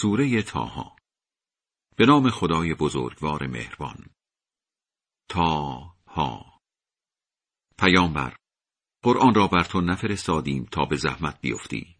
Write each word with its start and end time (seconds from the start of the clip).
سوره 0.00 0.42
تاها 0.42 0.96
به 1.96 2.06
نام 2.06 2.30
خدای 2.30 2.74
بزرگوار 2.74 3.46
مهربان. 3.46 4.06
تاها 5.28 6.60
پیامبر 7.78 8.36
قرآن 9.02 9.34
را 9.34 9.46
بر 9.46 9.64
تو 9.64 9.80
نفرستادیم 9.80 10.64
تا 10.64 10.84
به 10.84 10.96
زحمت 10.96 11.40
بیفتی. 11.40 11.96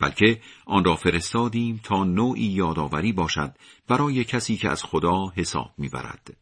بلکه 0.00 0.42
آن 0.66 0.84
را 0.84 0.96
فرستادیم 0.96 1.80
تا 1.84 2.04
نوعی 2.04 2.44
یادآوری 2.44 3.12
باشد 3.12 3.56
برای 3.88 4.24
کسی 4.24 4.56
که 4.56 4.68
از 4.68 4.84
خدا 4.84 5.28
حساب 5.36 5.74
می‌برد. 5.78 6.36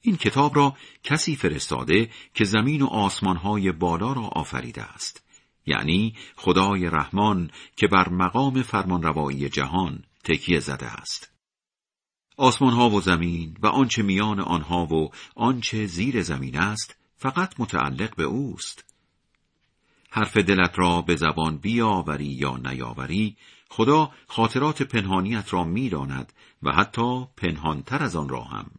این 0.00 0.16
کتاب 0.16 0.56
را 0.56 0.76
کسی 1.02 1.36
فرستاده 1.36 2.10
که 2.34 2.44
زمین 2.44 2.82
و 2.82 2.86
آسمانهای 2.86 3.72
بالا 3.72 4.12
را 4.12 4.22
آفریده 4.22 4.82
است. 4.82 5.31
یعنی 5.66 6.14
خدای 6.36 6.86
رحمان 6.86 7.50
که 7.76 7.86
بر 7.86 8.08
مقام 8.08 8.62
فرمانروایی 8.62 9.48
جهان 9.48 10.04
تکیه 10.24 10.60
زده 10.60 10.86
است. 10.86 11.32
آسمان 12.36 12.72
ها 12.72 12.90
و 12.90 13.00
زمین 13.00 13.56
و 13.62 13.66
آنچه 13.66 14.02
میان 14.02 14.40
آنها 14.40 14.86
و 14.86 15.10
آنچه 15.36 15.86
زیر 15.86 16.22
زمین 16.22 16.58
است 16.58 16.96
فقط 17.16 17.60
متعلق 17.60 18.16
به 18.16 18.24
اوست. 18.24 18.84
حرف 20.10 20.36
دلت 20.36 20.78
را 20.78 21.02
به 21.02 21.16
زبان 21.16 21.56
بیاوری 21.56 22.24
یا 22.24 22.56
نیاوری 22.56 23.36
خدا 23.70 24.10
خاطرات 24.28 24.82
پنهانیت 24.82 25.52
را 25.52 25.64
می‌داند 25.64 26.32
و 26.62 26.72
حتی 26.72 27.26
پنهانتر 27.36 28.02
از 28.02 28.16
آن 28.16 28.28
را 28.28 28.42
هم. 28.44 28.70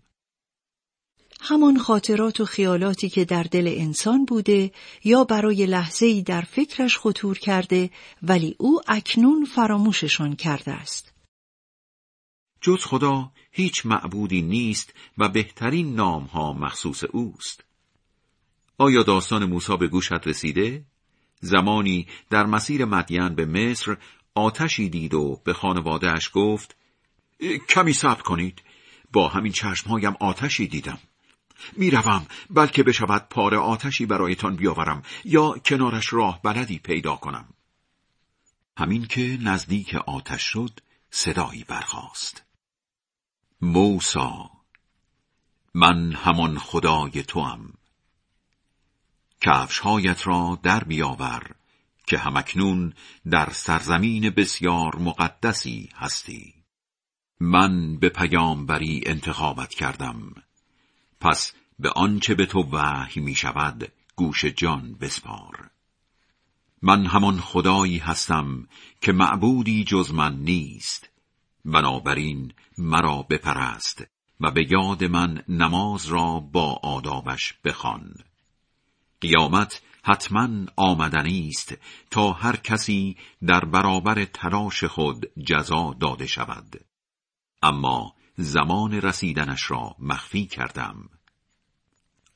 همان 1.46 1.78
خاطرات 1.80 2.40
و 2.40 2.46
خیالاتی 2.46 3.10
که 3.10 3.26
در 3.26 3.44
دل 3.44 3.74
انسان 3.78 4.26
بوده 4.26 4.72
یا 5.04 5.24
برای 5.24 5.66
لحظه 5.66 6.06
ای 6.06 6.22
در 6.22 6.42
فکرش 6.42 6.98
خطور 6.98 7.38
کرده 7.38 7.90
ولی 8.22 8.56
او 8.60 8.82
اکنون 8.88 9.46
فراموششان 9.46 10.36
کرده 10.36 10.72
است. 10.72 11.14
جز 12.62 12.86
خدا 12.86 13.32
هیچ 13.52 13.86
معبودی 13.86 14.42
نیست 14.42 14.94
و 15.18 15.30
بهترین 15.30 15.96
نامها 15.96 16.54
مخصوص 16.54 17.04
اوست. 17.04 17.64
آیا 18.78 19.04
داستان 19.04 19.46
موسی 19.46 19.78
به 19.78 19.88
گوشت 19.88 20.28
رسیده؟ 20.28 20.86
زمانی 21.40 22.08
در 22.30 22.46
مسیر 22.46 22.86
مدین 22.86 23.30
به 23.30 23.46
مصر 23.46 23.98
آتشی 24.36 24.90
دید 24.90 25.14
و 25.14 25.42
به 25.44 25.54
خانوادهش 25.54 26.30
گفت 26.34 26.76
کمی 27.70 27.94
صبر 27.94 28.22
کنید 28.22 28.62
با 29.14 29.28
همین 29.28 29.52
چشمهایم 29.52 30.14
آتشی 30.20 30.68
دیدم 30.68 31.00
می‌روم 31.78 32.26
بلکه 32.50 32.84
بشود 32.84 33.28
پاره 33.30 33.58
آتشی 33.58 34.06
برایتان 34.06 34.56
بیاورم 34.56 35.04
یا 35.26 35.58
کنارش 35.66 36.14
راه 36.14 36.42
بلدی 36.42 36.80
پیدا 36.80 37.16
کنم. 37.16 37.54
همین 38.78 39.06
که 39.06 39.38
نزدیک 39.42 39.96
آتش 39.96 40.42
شد 40.42 40.80
صدایی 41.10 41.64
برخاست. 41.64 42.44
موسا 43.62 44.50
من 45.74 46.12
همان 46.12 46.58
خدای 46.58 47.24
توام. 47.24 47.74
کفشهایت 49.42 50.28
را 50.28 50.60
در 50.64 50.84
بیاور 50.84 51.56
که 52.08 52.18
همکنون 52.18 52.94
در 53.30 53.50
سرزمین 53.50 54.30
بسیار 54.30 54.96
مقدسی 54.96 55.90
هستی. 55.96 56.54
من 57.40 57.98
به 58.00 58.10
پیامبری 58.10 59.04
انتخابت 59.06 59.70
کردم. 59.70 60.34
پس 61.24 61.54
به 61.80 61.90
آنچه 61.90 62.36
به 62.36 62.46
تو 62.46 62.60
وحی 62.60 63.22
می 63.22 63.36
شود 63.36 63.92
گوش 64.16 64.46
جان 64.46 64.94
بسپار. 64.94 65.70
من 66.82 67.06
همان 67.06 67.40
خدایی 67.40 67.98
هستم 67.98 68.68
که 69.02 69.12
معبودی 69.12 69.84
جز 69.84 70.12
من 70.12 70.36
نیست. 70.36 71.10
بنابراین 71.66 72.54
مرا 72.78 73.22
بپرست 73.30 74.04
و 74.40 74.52
به 74.52 74.68
یاد 74.72 75.04
من 75.04 75.44
نماز 75.48 76.06
را 76.06 76.40
با 76.40 76.74
آدابش 76.84 77.54
بخوان. 77.66 78.14
قیامت 79.22 79.82
حتما 80.04 80.50
آمدنی 80.76 81.48
است 81.48 81.78
تا 82.12 82.32
هر 82.32 82.56
کسی 82.56 83.18
در 83.48 83.66
برابر 83.66 84.26
تلاش 84.26 84.84
خود 84.84 85.26
جزا 85.46 85.96
داده 86.00 86.28
شود. 86.28 86.86
اما 87.62 88.14
زمان 88.38 88.94
رسیدنش 88.94 89.72
را 89.72 89.96
مخفی 90.00 90.46
کردم. 90.46 91.10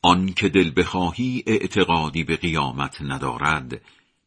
آن 0.01 0.33
که 0.33 0.49
دل 0.49 0.71
بخواهی 0.75 1.43
اعتقادی 1.47 2.23
به 2.23 2.37
قیامت 2.37 3.01
ندارد 3.01 3.81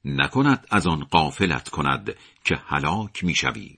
نکند 0.04 0.66
از 0.70 0.86
آن 0.86 1.04
قافلت 1.04 1.69
کند 1.69 2.16
که 2.44 2.56
هلاک 2.66 3.25
می‌شوی. 3.25 3.76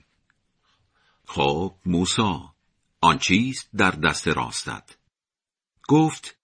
خب 1.25 1.75
موسا 1.85 2.53
آن 3.01 3.17
چیست 3.17 3.69
در 3.77 3.91
دست 3.91 4.27
راستت؟ 4.27 4.97
گفت 5.87 6.37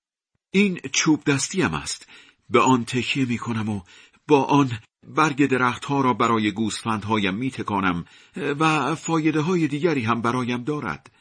این 0.51 0.79
چوب 0.93 1.23
دستیم 1.23 1.73
است. 1.73 2.07
به 2.49 2.59
آن 2.59 2.85
تکیه 2.85 3.25
می 3.25 3.37
کنم 3.37 3.69
و 3.69 3.81
با 4.27 4.43
آن 4.43 4.79
برگ 5.07 5.45
درختها 5.45 6.01
را 6.01 6.13
برای 6.13 6.51
گوسفندهایم 6.51 7.35
می 7.35 7.51
تکانم 7.51 8.05
و 8.35 8.95
فایده 8.95 9.41
های 9.41 9.67
دیگری 9.67 10.01
هم 10.01 10.21
برایم 10.21 10.63
دارد. 10.63 11.11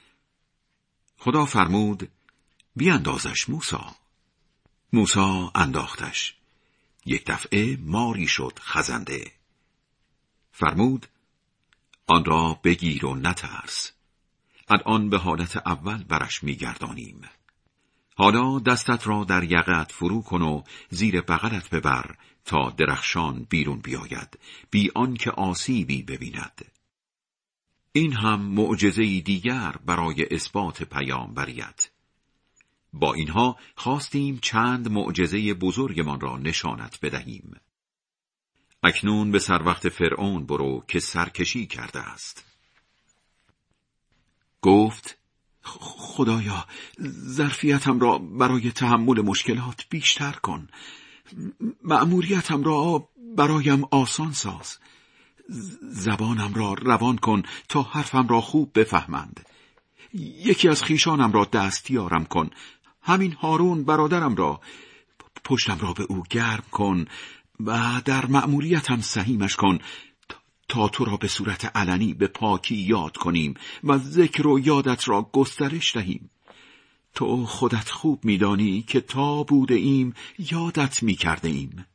خدا 1.19 1.45
فرمود 1.45 2.09
بیاندازش 2.77 3.49
موسا 3.49 3.95
موسا 4.93 5.53
انداختش. 5.55 6.35
یک 7.07 7.27
دفعه 7.27 7.77
ماری 7.77 8.27
شد 8.27 8.59
خزنده. 8.61 9.33
فرمود 10.53 11.07
آن 12.07 12.25
را 12.25 12.61
بگیر 12.65 13.07
و 13.07 13.15
نترس. 13.15 13.93
الان 14.69 15.11
به 15.11 15.19
حالت 15.19 15.57
اول 15.57 16.05
برش 16.05 16.45
میگردانیم. 16.45 17.21
حالا 18.17 18.59
دستت 18.59 19.07
را 19.07 19.25
در 19.25 19.45
یقت 19.45 19.93
فرو 19.93 20.23
کن 20.23 20.43
و 20.43 20.63
زیر 20.91 21.21
بغلت 21.21 21.71
ببر 21.71 22.17
تا 22.45 22.71
درخشان 22.71 23.47
بیرون 23.51 23.79
بیاید. 23.79 24.39
بی 24.71 24.91
آنکه 24.95 25.31
آسیبی 25.31 26.03
ببیند. 26.03 26.78
این 27.99 28.13
هم 28.13 28.41
معجزه 28.41 29.21
دیگر 29.21 29.75
برای 29.87 30.35
اثبات 30.35 30.83
پیامبریت. 30.83 31.91
با 32.93 33.15
اینها 33.15 33.57
خواستیم 33.77 34.39
چند 34.43 34.89
معجزه 34.89 35.55
بزرگمان 35.55 36.21
را 36.21 36.37
نشانت 36.37 36.99
بدهیم. 37.03 37.57
اکنون 38.83 39.31
به 39.31 39.39
سر 39.39 39.63
وقت 39.63 39.89
فرعون 39.89 40.47
برو 40.47 40.85
که 40.89 41.01
سرکشی 41.01 41.67
کرده 41.67 42.01
است. 42.01 42.45
گفت 44.63 45.19
خدایا 45.63 46.67
ظرفیتم 47.25 48.01
را 48.01 48.19
برای 48.19 48.73
تحمل 48.73 49.21
مشکلات 49.21 49.87
بیشتر 49.91 50.33
کن. 50.33 50.69
مأموریتم 51.85 52.63
را 52.63 53.09
برایم 53.37 53.85
آسان 53.91 54.33
ساز. 54.33 54.79
زبانم 55.91 56.55
را 56.55 56.73
روان 56.73 57.19
کن 57.19 57.43
تا 57.69 57.83
حرفم 57.83 58.29
را 58.29 58.41
خوب 58.41 58.79
بفهمند. 58.79 59.47
یکی 60.45 60.69
از 60.69 60.83
خیشانم 60.83 61.33
را 61.33 61.45
دستیارم 61.45 62.25
کن. 62.25 62.51
همین 63.03 63.33
هارون 63.33 63.85
برادرم 63.85 64.35
را. 64.35 64.61
پشتم 65.45 65.79
را 65.81 65.93
به 65.93 66.03
او 66.09 66.23
گرم 66.31 66.65
کن 66.71 67.05
و 67.61 68.03
در 68.05 68.27
مأموریتم 68.27 69.01
سهیمش 69.01 69.57
کن 69.57 69.79
تا 70.69 70.89
تو 70.89 71.05
را 71.05 71.17
به 71.17 71.29
صورت 71.29 71.77
علنی 71.77 72.15
به 72.15 72.27
پاکی 72.27 72.77
یاد 72.77 73.17
کنیم 73.17 73.55
و 73.85 73.99
ذکر 73.99 74.47
و 74.47 74.59
یادت 74.59 75.09
را 75.09 75.31
گسترش 75.33 75.97
دهیم. 75.97 76.31
تو 77.15 77.47
خودت 77.47 77.91
خوب 77.91 78.25
میدانی 78.25 78.83
که 78.83 79.01
تا 79.01 79.43
بوده 79.43 79.75
ایم 79.75 80.15
یادت 80.39 81.03
می 81.03 81.15
کرده 81.15 81.49
ایم. 81.49 81.87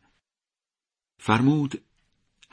فرمود 1.18 1.82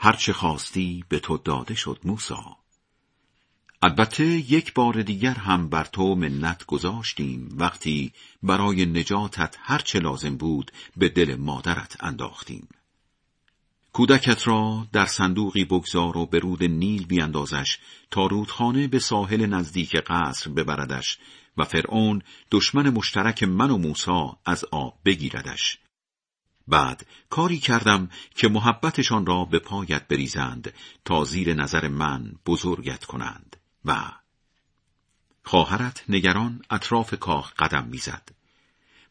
هرچه 0.03 0.33
خواستی 0.33 1.03
به 1.09 1.19
تو 1.19 1.37
داده 1.37 1.75
شد 1.75 1.99
موسا 2.03 2.57
البته 3.81 4.25
یک 4.25 4.73
بار 4.73 5.01
دیگر 5.01 5.33
هم 5.33 5.69
بر 5.69 5.83
تو 5.83 6.15
منت 6.15 6.65
گذاشتیم 6.65 7.49
وقتی 7.57 8.13
برای 8.43 8.85
نجاتت 8.85 9.55
هرچه 9.59 9.99
لازم 9.99 10.37
بود 10.37 10.71
به 10.97 11.09
دل 11.09 11.35
مادرت 11.35 12.03
انداختیم. 12.03 12.67
کودکت 13.93 14.47
را 14.47 14.87
در 14.93 15.05
صندوقی 15.05 15.65
بگذار 15.65 16.17
و 16.17 16.25
به 16.25 16.39
رود 16.39 16.63
نیل 16.63 17.05
بیاندازش 17.05 17.77
تا 18.11 18.25
رودخانه 18.25 18.87
به 18.87 18.99
ساحل 18.99 19.45
نزدیک 19.45 19.95
قصر 19.95 20.49
ببردش 20.49 21.17
و 21.57 21.63
فرعون 21.63 22.21
دشمن 22.51 22.89
مشترک 22.89 23.43
من 23.43 23.71
و 23.71 23.77
موسا 23.77 24.37
از 24.45 24.65
آب 24.71 24.99
بگیردش. 25.05 25.77
بعد 26.71 27.05
کاری 27.29 27.59
کردم 27.59 28.09
که 28.35 28.47
محبتشان 28.49 29.25
را 29.25 29.45
به 29.45 29.59
پایت 29.59 30.07
بریزند 30.07 30.73
تا 31.05 31.23
زیر 31.23 31.53
نظر 31.53 31.87
من 31.87 32.33
بزرگت 32.45 33.05
کنند. 33.05 33.57
و 33.85 34.11
خواهرت 35.43 36.03
نگران 36.09 36.61
اطراف 36.69 37.13
کاخ 37.19 37.53
قدم 37.53 37.87
می‌زد. 37.87 38.29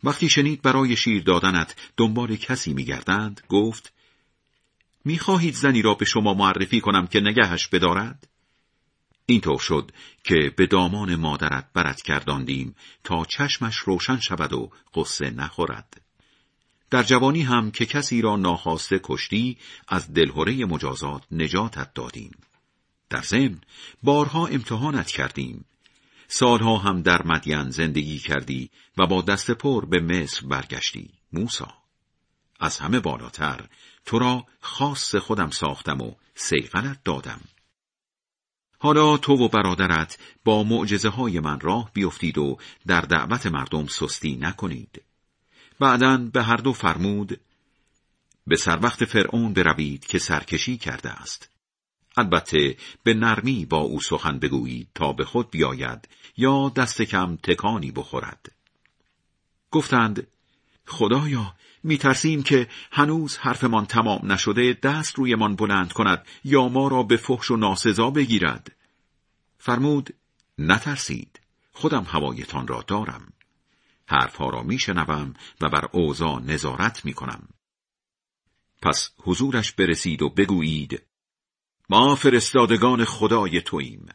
وقتی 0.05 0.29
شنید 0.29 0.63
برای 0.63 0.97
شیر 0.97 1.23
دادنت 1.23 1.77
دنبال 1.97 2.37
کسی 2.37 2.73
میگردند 2.73 3.41
گفت 3.49 3.93
می‌خواهید 5.05 5.55
زنی 5.55 5.83
را 5.83 5.95
به 5.95 6.05
شما 6.05 6.35
معرفی 6.35 6.81
کنم 6.81 7.07
که 7.07 7.21
نگهش 7.21 7.67
بدارد؟ 7.67 8.29
اینطور 9.27 9.59
شد 9.59 9.93
که 10.25 10.55
به 10.57 10.67
دامان 10.67 11.17
مادرت 11.17 11.73
برت 11.75 12.03
کرداندیم 12.03 12.77
تا 13.05 13.25
چشمش 13.25 13.77
روشن 13.77 14.21
شود 14.21 14.53
و 14.53 14.71
قصه 14.95 15.31
نخورد. 15.31 16.01
در 16.91 17.03
جوانی 17.03 17.43
هم 17.43 17.71
که 17.71 17.87
کسی 17.87 18.21
را 18.21 18.37
ناخواسته 18.37 19.01
کشتی 19.05 19.59
از 19.89 20.15
دلهوره 20.15 20.65
مجازات 20.65 21.23
نجاتت 21.31 21.95
دادیم. 21.95 22.31
در 23.11 23.23
ضمن 23.23 23.61
بارها 24.03 24.47
امتحانت 24.47 25.07
کردیم. 25.07 25.65
سالها 26.29 26.79
هم 26.79 27.03
در 27.03 27.23
مدین 27.27 27.71
زندگی 27.71 28.19
کردی 28.19 28.71
و 28.99 29.07
با 29.07 29.23
دست 29.23 29.51
پر 29.51 29.85
به 29.85 30.01
مصر 30.01 30.47
برگشتی. 30.47 31.11
موسا 31.33 31.75
از 32.61 32.79
همه 32.79 33.01
بالاتر 33.01 33.69
تو 34.05 34.19
را 34.19 34.47
خاص 34.61 35.15
خودم 35.15 35.51
ساختم 35.51 36.01
و 36.01 36.15
سیغلت 36.35 37.05
دادم. 37.05 37.41
حالا 38.79 39.17
تو 39.17 39.33
و 39.33 39.49
برادرت 39.49 40.19
با 40.45 40.63
معجزه 40.63 41.09
های 41.09 41.41
من 41.41 41.61
راه 41.61 41.91
بیفتید 41.93 42.39
و 42.39 42.59
در 42.87 43.01
دعوت 43.01 43.47
مردم 43.47 43.87
سستی 43.87 44.37
نکنید. 44.37 45.03
بعدا 45.81 46.17
به 46.17 46.43
هر 46.43 46.57
دو 46.57 46.73
فرمود 46.73 47.41
به 48.47 48.57
سر 48.57 48.79
وقت 48.83 49.05
فرعون 49.05 49.53
بروید 49.53 50.07
که 50.07 50.19
سرکشی 50.19 50.77
کرده 50.77 51.11
است. 51.11 51.51
البته 52.17 52.77
به 53.03 53.15
نرمی 53.15 53.67
با 53.67 53.79
او 53.79 54.01
سخن 54.01 54.39
بگویید 54.39 54.89
تا 54.95 55.13
به 55.13 55.25
خود 55.25 55.51
بیاید 55.51 56.09
یا 56.37 56.69
دست 56.69 57.03
کم 57.03 57.37
تکانی 57.37 57.91
بخورد. 57.91 58.53
گفتند 59.71 60.27
خدایا 60.87 61.55
میترسیم 61.83 62.43
که 62.43 62.69
هنوز 62.93 63.37
حرفمان 63.37 63.87
تمام 63.87 64.33
نشده 64.33 64.79
دست 64.83 65.15
رویمان 65.15 65.57
بلند 65.57 65.93
کند 65.93 66.27
یا 66.45 66.69
ما 66.69 66.89
را 66.89 67.03
به 67.03 67.17
فحش 67.17 67.51
و 67.51 67.57
ناسزا 67.57 68.11
بگیرد. 68.11 68.77
فرمود 69.59 70.15
نترسید 70.59 71.41
خودم 71.73 72.05
هوایتان 72.05 72.67
را 72.67 72.85
دارم. 72.87 73.33
حرفها 74.11 74.51
را 74.51 74.63
میشنوم 74.63 75.35
و 75.61 75.69
بر 75.69 75.89
اوضاع 75.93 76.41
نظارت 76.41 77.05
می‌کنم. 77.05 77.49
پس 78.83 79.11
حضورش 79.23 79.73
برسید 79.73 80.23
و 80.23 80.29
بگویید 80.29 81.03
ما 81.89 82.15
فرستادگان 82.15 83.05
خدای 83.05 83.61
توییم. 83.61 84.07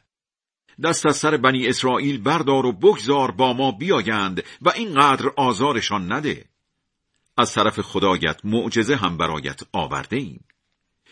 دست 0.83 1.05
از 1.05 1.17
سر 1.17 1.37
بنی 1.37 1.67
اسرائیل 1.67 2.21
بردار 2.21 2.65
و 2.65 2.71
بگذار 2.71 3.31
با 3.31 3.53
ما 3.53 3.71
بیایند 3.71 4.43
و 4.61 4.69
اینقدر 4.69 5.29
آزارشان 5.37 6.13
نده. 6.13 6.49
از 7.37 7.53
طرف 7.53 7.79
خدایت 7.79 8.45
معجزه 8.45 8.95
هم 8.95 9.17
برایت 9.17 9.61
آورده 9.73 10.17
ایم. 10.17 10.45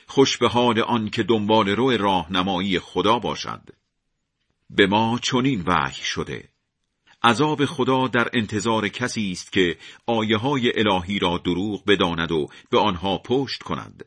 خوش 0.07 0.37
به 0.37 0.47
حال 0.47 0.79
آن 0.79 1.09
که 1.09 1.23
دنبال 1.23 1.69
رو 1.69 1.97
راهنمایی 1.97 2.79
خدا 2.79 3.19
باشد. 3.19 3.69
به 4.69 4.87
ما 4.87 5.19
چنین 5.21 5.63
وحی 5.67 6.03
شده. 6.03 6.52
عذاب 7.23 7.65
خدا 7.65 8.07
در 8.07 8.29
انتظار 8.33 8.87
کسی 8.87 9.31
است 9.31 9.51
که 9.51 9.77
آیه 10.05 10.37
های 10.37 10.79
الهی 10.79 11.19
را 11.19 11.37
دروغ 11.37 11.85
بداند 11.85 12.31
و 12.31 12.47
به 12.69 12.79
آنها 12.79 13.17
پشت 13.17 13.63
کند. 13.63 14.05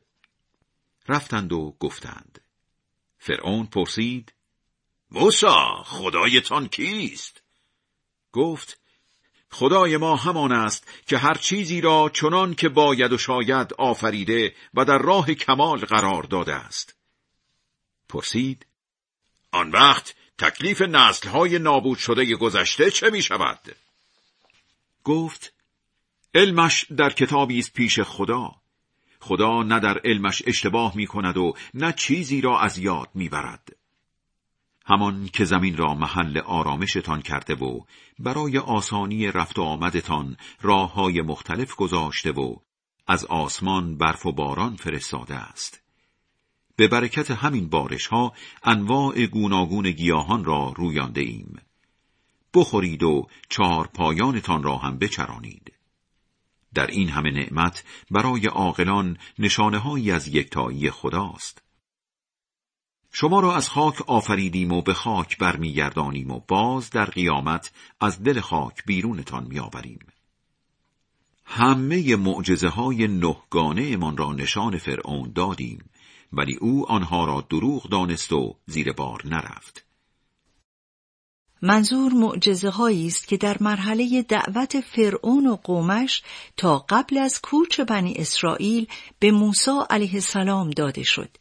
رفتند 1.09 1.53
و 1.53 1.77
گفتند. 1.81 2.41
فرعون 3.19 3.67
پرسید 3.67 4.33
موسا 5.11 5.83
خدایتان 5.87 6.69
کیست؟ 6.69 7.43
گفت 8.33 8.81
خدای 9.51 9.97
ما 9.97 10.17
همان 10.17 10.53
است 10.53 10.89
که 11.07 11.19
هر 11.19 11.35
چیزی 11.35 11.81
را 11.81 12.11
چنان 12.15 12.55
که 12.55 12.69
باید 12.69 13.13
و 13.13 13.19
شاید 13.19 13.75
آفریده 13.79 14.55
و 14.75 14.85
در 14.85 14.99
راه 14.99 15.35
کمال 15.35 15.79
قرار 15.79 16.23
داده 16.23 16.55
است. 16.55 16.97
پرسید 18.09 18.67
آن 19.53 19.71
وقت 19.71 20.15
تکلیف 20.39 20.83
نسلهای 20.83 21.59
نابود 21.59 21.99
شده 21.99 22.37
گذشته 22.37 22.91
چه 22.91 23.11
می 23.11 23.23
شود؟ 23.23 23.77
گفت 25.05 25.53
علمش 26.35 26.85
در 26.97 27.11
کتابی 27.11 27.59
است 27.59 27.73
پیش 27.73 28.01
خدا 28.01 28.51
خدا 29.21 29.63
نه 29.63 29.81
در 29.81 29.99
علمش 30.05 30.43
اشتباه 30.47 30.97
می 30.97 31.07
کند 31.07 31.37
و 31.37 31.55
نه 31.75 31.93
چیزی 31.93 32.41
را 32.41 32.61
از 32.61 32.79
یاد 32.79 33.09
می 33.15 33.29
برد. 33.29 33.77
همان 34.87 35.29
که 35.29 35.45
زمین 35.45 35.77
را 35.77 35.95
محل 35.95 36.39
آرامشتان 36.39 37.23
کرده 37.23 37.55
و 37.55 37.81
برای 38.19 38.59
آسانی 38.59 39.27
رفت 39.27 39.59
و 39.59 39.63
آمدتان 39.63 40.37
راه 40.63 40.93
های 40.93 41.23
مختلف 41.23 41.75
گذاشته 41.75 42.33
و 42.33 42.57
از 43.07 43.25
آسمان 43.25 43.99
برف 43.99 44.27
و 44.27 44.33
باران 44.33 44.77
فرستاده 44.77 45.35
است. 45.35 45.86
به 46.77 46.89
برکت 46.89 47.31
همین 47.31 47.69
بارش 47.69 48.07
ها 48.07 48.33
انواع 48.63 49.27
گوناگون 49.27 49.91
گیاهان 49.91 50.45
را 50.45 50.73
رویانده 50.77 51.21
ایم. 51.21 51.61
بخورید 52.55 53.03
و 53.03 53.27
چهار 53.49 53.87
پایانتان 53.87 54.63
را 54.63 54.77
هم 54.77 54.99
بچرانید. 54.99 55.73
در 56.75 56.87
این 56.87 57.09
همه 57.09 57.31
نعمت 57.31 57.85
برای 58.11 58.47
عاقلان 58.47 59.19
نشانه 59.39 59.79
هایی 59.79 60.11
از 60.11 60.29
یکتایی 60.29 60.91
خداست. 60.91 61.63
شما 63.13 63.41
را 63.41 63.57
از 63.57 63.69
خاک 63.69 64.03
آفریدیم 64.03 64.73
و 64.73 64.83
به 64.83 64.95
خاک 64.95 65.39
برمیگردانیم 65.39 66.31
و 66.31 66.41
باز 66.49 66.91
در 66.91 67.05
قیامت 67.05 67.73
از 68.01 68.23
دل 68.23 68.41
خاک 68.41 68.85
بیرونتان 68.87 69.47
میآوریم. 69.47 69.99
همه 71.45 72.17
معجزه 72.17 72.69
های 72.69 73.09
نهگانه 73.09 73.97
من 73.97 74.17
را 74.17 74.33
نشان 74.33 74.79
فرعون 74.79 75.33
دادیم 75.33 75.79
ولی 76.33 76.57
او 76.57 76.91
آنها 76.91 77.25
را 77.25 77.47
دروغ 77.51 77.89
دانست 77.89 78.33
و 78.33 78.57
زیر 78.67 78.93
بار 78.93 79.23
نرفت. 79.25 79.87
منظور 81.63 82.13
معجزه 82.13 82.71
هایی 82.71 83.07
است 83.07 83.29
که 83.29 83.37
در 83.37 83.57
مرحله 83.61 84.23
دعوت 84.23 84.81
فرعون 84.81 85.47
و 85.47 85.57
قومش 85.57 86.23
تا 86.57 86.79
قبل 86.79 87.19
از 87.19 87.41
کوچ 87.41 87.81
بنی 87.81 88.15
اسرائیل 88.15 88.87
به 89.19 89.31
موسی 89.31 89.71
علیه 89.91 90.15
السلام 90.15 90.71
داده 90.71 91.03
شد. 91.03 91.37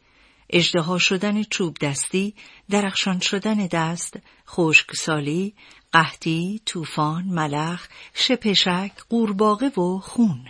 اجدها 0.49 0.97
شدن 0.97 1.43
چوب 1.43 1.77
دستی، 1.77 2.35
درخشان 2.69 3.19
شدن 3.19 3.67
دست، 3.67 4.19
خشکسالی، 4.47 5.55
قحطی، 5.93 6.61
طوفان، 6.65 7.23
ملخ، 7.23 7.87
شپشک، 8.13 8.91
قورباغه 9.09 9.79
و 9.79 9.99
خون. 9.99 10.45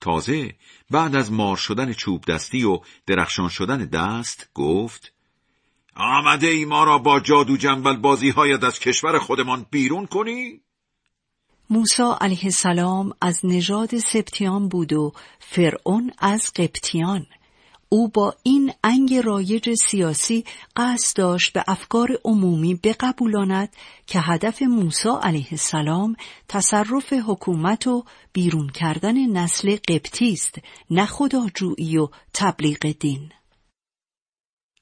تازه 0.00 0.54
بعد 0.90 1.14
از 1.14 1.32
مار 1.32 1.56
شدن 1.56 1.92
چوب 1.92 2.24
دستی 2.24 2.64
و 2.64 2.80
درخشان 3.06 3.48
شدن 3.48 3.84
دست 3.84 4.48
گفت 4.54 5.12
آمده 5.96 6.46
ای 6.46 6.64
ما 6.64 6.84
را 6.84 6.98
با 6.98 7.20
جادو 7.20 7.56
جنبل 7.56 7.96
بازی 7.96 8.30
هایت 8.30 8.64
از 8.64 8.78
کشور 8.78 9.18
خودمان 9.18 9.66
بیرون 9.70 10.06
کنی؟ 10.06 10.60
موسا 11.70 12.18
علیه 12.20 12.44
السلام 12.44 13.12
از 13.20 13.40
نژاد 13.44 13.98
سبتیان 13.98 14.68
بود 14.68 14.92
و 14.92 15.12
فرعون 15.38 16.12
از 16.18 16.52
قبطیان. 16.56 17.26
او 17.92 18.08
با 18.08 18.34
این 18.42 18.72
انگ 18.84 19.14
رایج 19.14 19.74
سیاسی 19.74 20.44
قصد 20.76 21.16
داشت 21.16 21.52
به 21.52 21.64
افکار 21.68 22.08
عمومی 22.24 22.74
بقبولاند 22.74 23.76
که 24.06 24.20
هدف 24.20 24.62
موسی 24.62 25.08
علیه 25.22 25.48
السلام 25.50 26.16
تصرف 26.48 27.12
حکومت 27.12 27.86
و 27.86 28.04
بیرون 28.32 28.68
کردن 28.68 29.26
نسل 29.26 29.76
قبطی 29.88 30.32
است 30.32 30.58
نه 30.90 31.06
خداجویی 31.06 31.98
و 31.98 32.08
تبلیغ 32.34 32.92
دین 33.00 33.32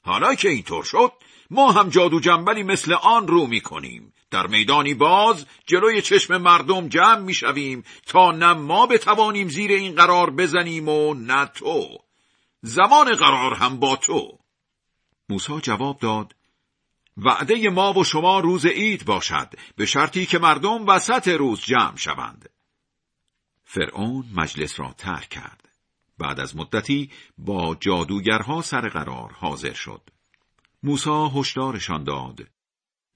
حالا 0.02 0.34
که 0.34 0.48
اینطور 0.48 0.84
شد 0.84 1.12
ما 1.50 1.72
هم 1.72 1.88
جادو 1.88 2.20
جنبلی 2.20 2.62
مثل 2.62 2.92
آن 2.92 3.28
رو 3.28 3.46
می 3.46 3.60
کنیم. 3.60 4.12
در 4.30 4.46
میدانی 4.46 4.94
باز 4.94 5.46
جلوی 5.66 6.02
چشم 6.02 6.36
مردم 6.36 6.88
جمع 6.88 7.18
می 7.18 7.34
شویم 7.34 7.84
تا 8.06 8.32
نه 8.32 8.52
ما 8.52 8.86
بتوانیم 8.86 9.48
زیر 9.48 9.70
این 9.70 9.94
قرار 9.94 10.30
بزنیم 10.30 10.88
و 10.88 11.14
نه 11.14 11.46
تو. 11.46 11.98
زمان 12.62 13.14
قرار 13.14 13.54
هم 13.54 13.78
با 13.78 13.96
تو. 13.96 14.38
موسی 15.28 15.60
جواب 15.60 15.98
داد 15.98 16.34
وعده 17.16 17.70
ما 17.70 17.92
و 17.92 18.04
شما 18.04 18.40
روز 18.40 18.66
عید 18.66 19.04
باشد 19.04 19.54
به 19.76 19.86
شرطی 19.86 20.26
که 20.26 20.38
مردم 20.38 20.86
وسط 20.86 21.28
روز 21.28 21.60
جمع 21.60 21.96
شوند. 21.96 22.48
فرعون 23.64 24.24
مجلس 24.34 24.80
را 24.80 24.94
ترک 24.98 25.28
کرد. 25.28 25.68
بعد 26.18 26.40
از 26.40 26.56
مدتی 26.56 27.10
با 27.38 27.76
جادوگرها 27.80 28.62
سر 28.62 28.88
قرار 28.88 29.32
حاضر 29.32 29.72
شد. 29.72 30.02
موسا 30.82 31.28
هشدارشان 31.28 32.04
داد. 32.04 32.48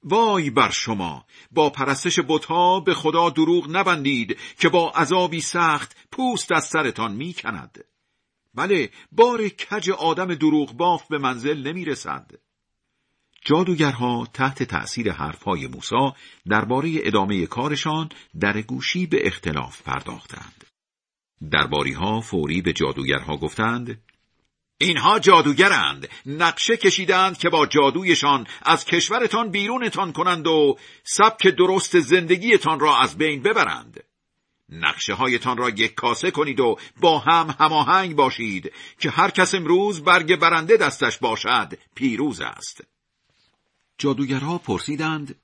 وای 0.05 0.51
بر 0.51 0.71
شما 0.71 1.27
با 1.51 1.71
پرستش 1.71 2.19
بتها 2.29 2.81
به 2.81 2.95
خدا 2.95 3.31
دروغ 3.31 3.77
نبندید 3.77 4.39
که 4.59 4.69
با 4.69 4.91
عذابی 4.91 5.41
سخت 5.41 5.97
پوست 6.13 6.53
از 6.53 6.65
سرتان 6.65 7.13
می‌کند. 7.13 7.85
بله 8.55 8.91
بار 9.13 9.49
کج 9.49 9.91
آدم 9.91 10.35
دروغ 10.35 10.73
باف 10.73 11.09
به 11.09 11.19
منزل 11.19 11.67
نمی 11.69 11.85
رسد. 11.85 12.31
جادوگرها 13.45 14.29
تحت 14.35 14.63
تأثیر 14.63 15.13
حرفهای 15.13 15.67
موسا 15.67 16.15
درباره 16.49 16.93
ادامه 16.95 17.47
کارشان 17.47 18.09
در 18.41 18.63
گوشی 18.63 19.07
به 19.07 19.27
اختلاف 19.27 19.83
پرداختند. 19.83 20.65
درباری 21.51 21.93
ها 21.93 22.21
فوری 22.21 22.63
به 22.63 22.73
جادوگرها 22.73 23.37
گفتند 23.37 24.03
اینها 24.79 25.19
جادوگرند 25.19 26.09
نقشه 26.27 26.77
کشیدند 26.77 27.39
که 27.39 27.49
با 27.49 27.67
جادویشان 27.67 28.47
از 28.63 28.85
کشورتان 28.85 29.51
بیرونتان 29.51 30.13
کنند 30.13 30.47
و 30.47 30.79
سبک 31.05 31.47
درست 31.47 32.01
زندگیتان 32.01 32.81
را 32.81 32.99
از 32.99 33.19
بین 33.19 33.43
ببرند 33.43 34.05
نقشه 34.73 35.15
هایتان 35.15 35.57
را 35.57 35.69
یک 35.69 35.95
کاسه 35.95 36.31
کنید 36.31 36.61
و 36.61 36.79
با 37.01 37.19
هم 37.19 37.55
هماهنگ 37.61 38.17
باشید 38.17 38.73
که 38.99 39.11
هر 39.11 39.31
کس 39.31 39.55
امروز 39.55 40.05
برگ 40.05 40.37
برنده 40.37 40.77
دستش 40.77 41.19
باشد 41.19 41.79
پیروز 41.95 42.41
است. 42.41 42.85
جادوگرها 43.99 44.59
پرسیدند 44.59 45.35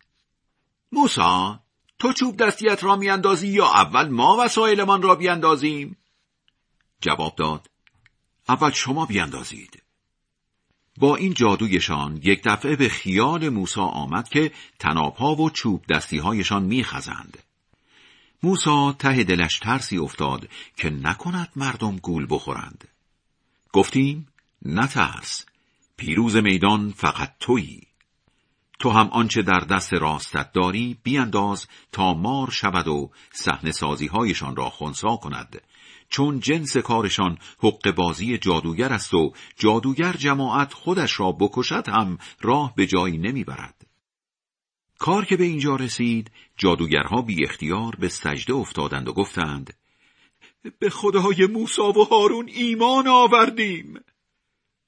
موسا 0.93 1.61
تو 1.99 2.13
چوب 2.13 2.37
دستیت 2.37 2.85
را 2.85 2.97
میاندازی 2.97 3.49
یا 3.49 3.67
اول 3.67 4.09
ما 4.09 4.37
وسایلمان 4.41 5.03
را 5.03 5.15
بیاندازیم؟ 5.15 5.97
جواب 7.01 7.37
داد 7.37 7.71
اول 8.49 8.71
شما 8.71 9.07
بیاندازید. 9.07 9.83
با 10.97 11.17
این 11.17 11.35
جادویشان 11.35 12.21
یک 12.25 12.43
دفعه 12.45 12.77
به 12.77 12.89
خیال 12.89 13.49
موسا 13.49 13.83
آمد 13.85 14.29
که 14.29 14.53
تنابها 14.79 15.35
و 15.35 15.51
چوب 15.51 15.87
دستیهایشان 15.87 16.63
میخزند. 16.63 17.48
موسا 18.43 18.93
ته 18.93 19.25
دلش 19.25 19.59
ترسی 19.59 19.99
افتاد 19.99 20.49
که 20.77 20.91
نکند 20.91 21.49
مردم 21.57 21.97
گول 21.97 22.27
بخورند. 22.31 22.89
گفتیم 23.73 24.29
نترس 24.63 25.47
پیروز 25.97 26.37
میدان 26.37 26.91
فقط 26.97 27.33
تویی. 27.41 27.83
تو 28.79 28.91
هم 28.91 29.09
آنچه 29.09 29.43
در 29.43 29.61
دست 29.61 29.95
راستت 29.95 30.53
داری 30.53 30.99
بیانداز 31.03 31.67
تا 31.93 32.15
مار 32.15 32.51
شود 32.51 32.89
و 32.89 33.11
صحنه 33.33 33.73
سازیهایشان 33.73 34.57
را 34.57 34.71
خونسا 34.71 35.17
کند. 35.17 35.63
چون 36.09 36.41
جنس 36.41 36.77
کارشان 36.77 37.39
حق 37.59 37.91
بازی 37.91 38.39
جادوگر 38.39 38.93
است 38.93 39.15
و 39.15 39.33
جادوگر 39.57 40.13
جماعت 40.13 40.73
خودش 40.75 41.21
را 41.21 41.33
بکشد 41.33 41.89
هم 41.89 42.19
راه 42.41 42.75
به 42.75 42.87
جایی 42.87 43.19
نمی‌برد. 43.19 43.78
کار 44.99 45.25
که 45.25 45.37
به 45.37 45.45
اینجا 45.45 45.77
رسید 45.77 46.31
جادوگرها 46.57 47.23
بی 47.23 47.45
اختیار 47.45 47.97
به 47.99 48.09
سجده 48.09 48.55
افتادند 48.55 49.09
و 49.09 49.13
گفتند 49.13 49.75
به 50.79 50.91
خدای 50.91 51.47
موسا 51.47 51.89
و 51.89 52.05
هارون 52.05 52.49
ایمان 52.49 53.09
آوردیم. 53.09 54.01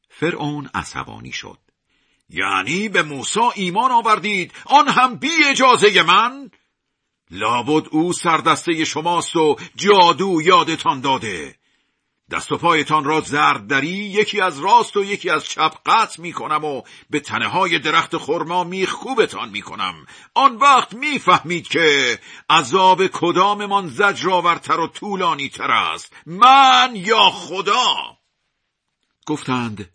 فرعون 0.09 0.71
عصبانی 0.75 1.33
شد. 1.33 1.59
یعنی 2.29 2.89
به 2.89 3.03
موسا 3.03 3.51
ایمان 3.55 3.91
آوردید 3.91 4.53
آن 4.65 4.89
هم 4.89 5.17
بی 5.17 5.31
اجازه 5.47 6.03
من؟ 6.03 6.51
لابد 7.31 7.89
او 7.91 8.13
سردسته 8.13 8.85
شماست 8.85 9.37
و 9.37 9.57
جادو 9.77 10.41
یادتان 10.45 11.01
داده. 11.01 11.60
دست 12.31 12.53
و 12.53 12.57
پایتان 12.57 13.05
را 13.05 13.21
زرد 13.21 13.67
دری 13.67 13.89
یکی 13.89 14.41
از 14.41 14.59
راست 14.61 14.97
و 14.97 15.05
یکی 15.05 15.31
از 15.31 15.45
چپ 15.45 15.75
قطع 15.87 16.23
می 16.23 16.33
کنم 16.33 16.65
و 16.65 16.83
به 17.11 17.21
تنه 17.21 17.49
های 17.49 17.79
درخت 17.79 18.17
خرما 18.17 18.65
میخکوبتان 18.65 19.49
می 19.49 19.63
کنم. 19.63 20.07
آن 20.35 20.57
وقت 20.57 20.95
می‌فهمید 20.95 21.69
که 21.69 22.19
عذاب 22.51 23.07
کداممان 23.07 23.89
زجرآورتر 23.89 24.81
و 24.81 24.87
طولانی 24.87 25.49
تر 25.49 25.71
است. 25.71 26.13
من 26.27 26.93
یا 26.95 27.31
خدا؟ 27.31 27.95
گفتند 29.27 29.91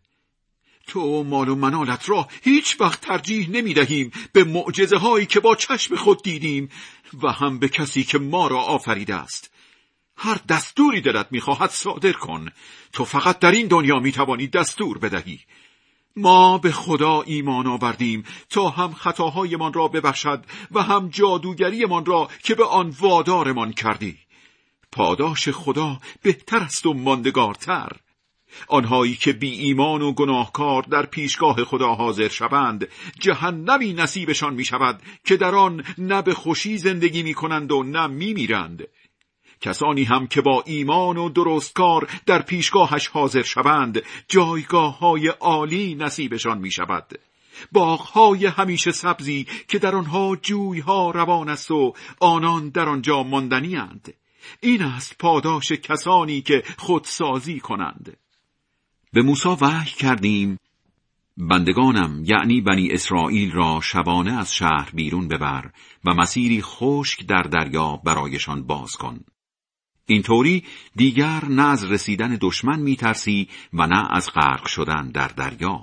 تو 0.87 1.23
مال 1.23 1.49
و 1.49 1.55
منالت 1.55 2.09
را 2.09 2.27
هیچ 2.41 2.81
وقت 2.81 3.01
ترجیح 3.01 3.49
نمی 3.49 3.73
دهیم. 3.73 4.11
به 4.33 4.43
معجزه 4.43 4.97
هایی 4.97 5.25
که 5.25 5.39
با 5.39 5.55
چشم 5.55 5.95
خود 5.95 6.23
دیدیم 6.23 6.69
و 7.23 7.31
هم 7.31 7.59
به 7.59 7.69
کسی 7.69 8.03
که 8.03 8.17
ما 8.19 8.47
را 8.47 8.59
آفریده 8.59 9.15
است. 9.15 9.54
هر 10.17 10.41
دستوری 10.49 11.01
دلت 11.01 11.27
می‌خواهد 11.31 11.69
صادر 11.69 12.11
کن. 12.11 12.51
تو 12.93 13.05
فقط 13.05 13.39
در 13.39 13.51
این 13.51 13.67
دنیا 13.67 13.99
می‌توانی 13.99 14.47
دستور 14.47 14.97
بدهی. 14.97 15.39
ما 16.15 16.57
به 16.57 16.71
خدا 16.71 17.21
ایمان 17.21 17.67
آوردیم 17.67 18.23
تا 18.49 18.69
هم 18.69 18.93
خطاهایمان 18.93 19.73
را 19.73 19.87
ببخشد 19.87 20.45
و 20.71 20.81
هم 20.83 21.09
جادوگریمان 21.09 22.05
را 22.05 22.29
که 22.43 22.55
به 22.55 22.65
آن 22.65 22.95
وادارمان 22.99 23.73
کردی. 23.73 24.17
پاداش 24.91 25.49
خدا 25.49 25.99
بهتر 26.21 26.57
است 26.57 26.85
و 26.85 26.93
ماندگارتر. 26.93 27.91
آنهایی 28.67 29.15
که 29.15 29.33
بی 29.33 29.49
ایمان 29.49 30.01
و 30.01 30.11
گناهکار 30.11 30.83
در 30.83 31.05
پیشگاه 31.05 31.63
خدا 31.63 31.95
حاضر 31.95 32.27
شوند 32.27 32.87
جهنمی 33.19 33.93
نصیبشان 33.93 34.53
می 34.53 34.65
شود 34.65 35.01
که 35.25 35.37
در 35.37 35.55
آن 35.55 35.83
نه 35.97 36.21
به 36.21 36.33
خوشی 36.33 36.77
زندگی 36.77 37.23
می 37.23 37.33
کنند 37.33 37.71
و 37.71 37.83
نه 37.83 38.07
می 38.07 38.33
میرند. 38.33 38.87
کسانی 39.65 40.03
هم 40.03 40.27
که 40.27 40.41
با 40.41 40.63
ایمان 40.65 41.17
و 41.17 41.29
درستکار 41.29 42.09
در 42.25 42.41
پیشگاهش 42.41 43.07
حاضر 43.07 43.43
شوند 43.43 44.01
جایگاه 44.27 44.99
های 44.99 45.27
عالی 45.27 45.95
نصیبشان 45.95 46.57
می 46.57 46.71
شود. 46.71 47.19
باغهای 47.71 48.45
همیشه 48.45 48.91
سبزی 48.91 49.47
که 49.67 49.79
در 49.79 49.95
آنها 49.95 50.35
جویها 50.35 51.11
روان 51.11 51.49
است 51.49 51.71
و 51.71 51.93
آنان 52.19 52.69
در 52.69 52.89
آنجا 52.89 53.23
ماندنی 53.23 53.75
اند. 53.75 54.13
این 54.61 54.81
است 54.81 55.17
پاداش 55.19 55.71
کسانی 55.71 56.41
که 56.41 56.63
خودسازی 56.77 57.59
کنند. 57.59 58.17
به 59.13 59.21
موسا 59.21 59.57
وحی 59.61 59.91
کردیم 59.91 60.59
بندگانم 61.37 62.23
یعنی 62.25 62.61
بنی 62.61 62.91
اسرائیل 62.91 63.51
را 63.51 63.79
شبانه 63.83 64.39
از 64.39 64.55
شهر 64.55 64.89
بیرون 64.93 65.27
ببر 65.27 65.71
و 66.05 66.13
مسیری 66.13 66.61
خشک 66.61 67.25
در 67.27 67.41
دریا 67.41 68.01
برایشان 68.05 68.63
باز 68.63 68.91
کن 68.95 69.19
اینطوری 70.07 70.63
دیگر 70.95 71.45
نه 71.45 71.65
از 71.65 71.83
رسیدن 71.83 72.37
دشمن 72.41 72.79
میترسی 72.79 73.47
و 73.73 73.87
نه 73.87 74.07
از 74.11 74.29
غرق 74.31 74.67
شدن 74.67 75.11
در 75.11 75.27
دریا 75.27 75.79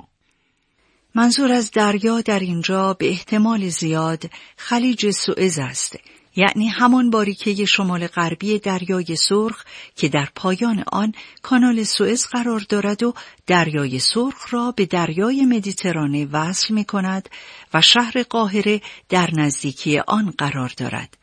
منظور 1.14 1.52
از 1.52 1.70
دریا 1.70 2.20
در 2.20 2.38
اینجا 2.38 2.94
به 2.94 3.08
احتمال 3.08 3.68
زیاد 3.68 4.30
خلیج 4.56 5.10
سوئز 5.10 5.58
است 5.58 5.98
یعنی 6.36 6.68
همان 6.68 7.10
باریکه 7.10 7.64
شمال 7.64 8.06
غربی 8.06 8.58
دریای 8.58 9.16
سرخ 9.16 9.64
که 9.96 10.08
در 10.08 10.28
پایان 10.34 10.84
آن 10.92 11.12
کانال 11.42 11.82
سوئز 11.82 12.26
قرار 12.26 12.60
دارد 12.68 13.02
و 13.02 13.14
دریای 13.46 13.98
سرخ 13.98 14.54
را 14.54 14.72
به 14.76 14.86
دریای 14.86 15.46
مدیترانه 15.46 16.26
وصل 16.32 16.74
می 16.74 16.84
کند 16.84 17.28
و 17.74 17.80
شهر 17.80 18.22
قاهره 18.22 18.80
در 19.08 19.30
نزدیکی 19.32 19.98
آن 19.98 20.34
قرار 20.38 20.72
دارد. 20.76 21.21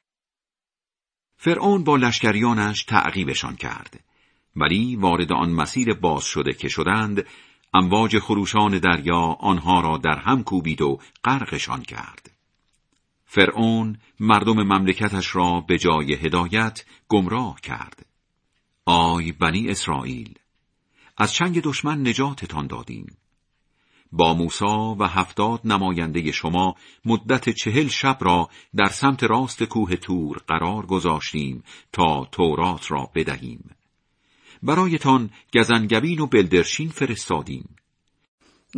فرعون 1.41 1.83
با 1.83 1.95
لشکریانش 1.95 2.83
تعقیبشان 2.83 3.55
کرد. 3.55 3.99
ولی 4.55 4.95
وارد 4.95 5.31
آن 5.31 5.49
مسیر 5.51 5.93
باز 5.93 6.23
شده 6.23 6.53
که 6.53 6.67
شدند 6.69 7.25
امواج 7.73 8.19
خروشان 8.19 8.79
دریا 8.79 9.21
آنها 9.39 9.81
را 9.81 9.97
در 9.97 10.17
هم 10.17 10.43
کوبید 10.43 10.81
و 10.81 10.99
غرقشان 11.23 11.81
کرد. 11.81 12.31
فرعون 13.25 13.97
مردم 14.19 14.63
مملکتش 14.63 15.35
را 15.35 15.59
به 15.59 15.77
جای 15.77 16.13
هدایت 16.13 16.85
گمراه 17.07 17.61
کرد. 17.61 18.05
آی 18.85 19.31
بنی 19.31 19.69
اسرائیل 19.69 20.33
از 21.17 21.33
چنگ 21.33 21.61
دشمن 21.61 22.07
نجاتتان 22.07 22.67
دادیم. 22.67 23.17
با 24.11 24.33
موسا 24.33 24.95
و 24.99 25.03
هفتاد 25.03 25.61
نماینده 25.65 26.31
شما 26.31 26.75
مدت 27.05 27.49
چهل 27.49 27.87
شب 27.87 28.17
را 28.21 28.49
در 28.75 28.89
سمت 28.89 29.23
راست 29.23 29.63
کوه 29.63 29.95
تور 29.95 30.37
قرار 30.47 30.85
گذاشتیم 30.85 31.63
تا 31.93 32.27
تورات 32.31 32.91
را 32.91 33.09
بدهیم 33.15 33.69
برایتان 34.63 35.29
گزنگبین 35.53 36.19
و 36.19 36.27
بلدرشین 36.27 36.89
فرستادیم 36.89 37.75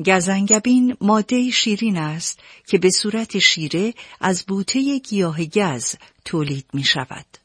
گزنگبین 0.05 0.97
ماده 1.01 1.49
شیرین 1.49 1.97
است 1.97 2.39
که 2.67 2.77
به 2.77 2.89
صورت 2.89 3.39
شیره 3.39 3.93
از 4.19 4.45
بوته 4.45 4.99
گیاه 4.99 5.45
گز 5.45 5.95
تولید 6.25 6.65
می 6.73 6.83
شود. 6.83 7.40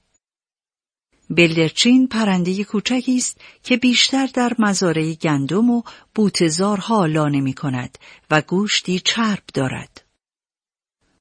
بلدرچین 1.30 2.08
پرنده 2.08 2.64
کوچکی 2.64 3.16
است 3.16 3.40
که 3.62 3.76
بیشتر 3.76 4.26
در 4.26 4.52
مزارع 4.58 5.14
گندم 5.14 5.70
و 5.70 5.82
بوتزارها 6.14 7.06
لانه 7.06 7.40
می 7.40 7.54
کند 7.54 7.98
و 8.30 8.40
گوشتی 8.40 9.00
چرب 9.00 9.42
دارد. 9.54 10.04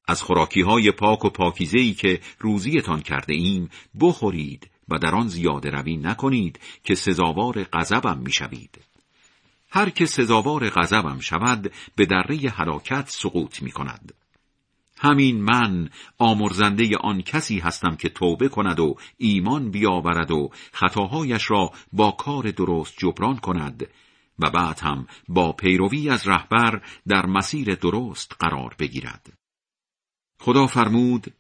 از 0.08 0.22
خوراکی 0.22 0.62
های 0.62 0.92
پاک 0.92 1.26
و 1.26 1.30
پاکیزهی 1.30 1.94
که 1.94 2.20
روزیتان 2.40 3.02
کرده 3.02 3.34
ایم 3.34 3.70
بخورید 4.00 4.70
و 4.90 4.98
در 4.98 5.16
آن 5.16 5.28
زیاده 5.28 5.70
روی 5.70 5.98
نکنید 5.98 6.60
که 6.84 6.96
سزاوار 6.96 7.64
غضبم 7.64 8.18
می‌شوید. 8.18 8.80
هر 9.70 9.90
که 9.90 10.06
سزاوار 10.06 10.70
غضبم 10.70 11.20
شود 11.20 11.72
به 11.96 12.06
دره 12.06 12.50
هلاکت 12.50 13.10
سقوط 13.10 13.62
می 13.62 13.72
کند. 13.72 14.14
همین 14.98 15.42
من 15.42 15.90
آمرزنده 16.18 16.98
آن 16.98 17.22
کسی 17.22 17.60
هستم 17.60 17.96
که 17.96 18.10
توبه 18.10 18.50
کند 18.50 18.80
و 18.80 18.96
ایمان 19.18 19.72
بیاورد 19.72 20.32
و 20.32 20.50
خطاهایش 20.72 21.52
را 21.52 21.72
با 21.94 22.12
کار 22.12 22.52
درست 22.52 22.94
جبران 22.98 23.38
کند 23.38 23.88
و 24.40 24.50
بعد 24.50 24.80
هم 24.80 25.08
با 25.28 25.52
پیروی 25.52 26.10
از 26.10 26.28
رهبر 26.28 26.82
در 27.08 27.26
مسیر 27.26 27.76
درست 27.76 28.36
قرار 28.40 28.76
بگیرد. 28.80 29.34
خدا 30.40 30.68
فرمود 30.68 31.34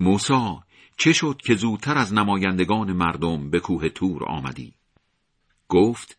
موسا 0.00 0.62
چه 0.96 1.12
شد 1.12 1.40
که 1.44 1.54
زودتر 1.54 1.98
از 1.98 2.14
نمایندگان 2.14 2.92
مردم 2.92 3.50
به 3.50 3.60
کوه 3.60 3.88
تور 3.88 4.24
آمدی؟ 4.24 4.72
گفت 5.68 6.18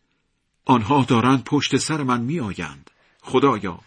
آنها 0.64 1.04
دارند 1.04 1.44
پشت 1.44 1.76
سر 1.76 2.02
من 2.02 2.20
می 2.20 2.40
آیند. 2.40 2.90
خدایا 3.22 3.80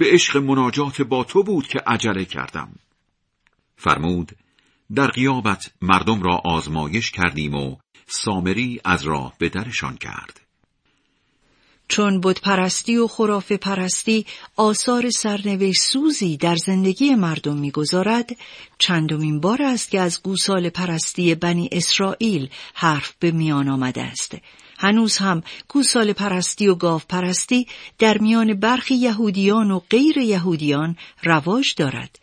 به 0.00 0.06
عشق 0.06 0.36
مناجات 0.36 1.02
با 1.02 1.24
تو 1.24 1.42
بود 1.42 1.66
که 1.66 1.78
عجله 1.86 2.24
کردم. 2.24 2.72
فرمود 3.76 4.32
در 4.94 5.06
قیابت 5.06 5.70
مردم 5.82 6.22
را 6.22 6.40
آزمایش 6.44 7.10
کردیم 7.10 7.54
و 7.54 7.76
سامری 8.06 8.80
از 8.84 9.02
راه 9.02 9.34
به 9.38 9.48
درشان 9.48 9.96
کرد. 9.96 10.40
چون 11.88 12.20
بود 12.20 12.40
پرستی 12.40 12.96
و 12.96 13.06
خرافه 13.06 13.56
پرستی 13.56 14.26
آثار 14.56 15.10
سرنوشت 15.10 15.82
سوزی 15.82 16.36
در 16.36 16.56
زندگی 16.56 17.14
مردم 17.14 17.56
می‌گذارد 17.56 18.30
چندمین 18.78 19.40
بار 19.40 19.62
است 19.62 19.90
که 19.90 20.00
از 20.00 20.22
گوسال 20.22 20.68
پرستی 20.68 21.34
بنی 21.34 21.68
اسرائیل 21.72 22.50
حرف 22.74 23.14
به 23.18 23.30
میان 23.30 23.68
آمده 23.68 24.02
است. 24.02 24.36
هنوز 24.80 25.16
هم 25.16 25.42
گوسال 25.68 26.12
پرستی 26.12 26.68
و 26.68 26.74
گاو 26.74 27.00
پرستی 27.08 27.66
در 27.98 28.18
میان 28.18 28.54
برخی 28.54 28.94
یهودیان 28.94 29.70
و 29.70 29.78
غیر 29.90 30.18
یهودیان 30.18 30.96
رواج 31.22 31.74
دارد. 31.74 32.18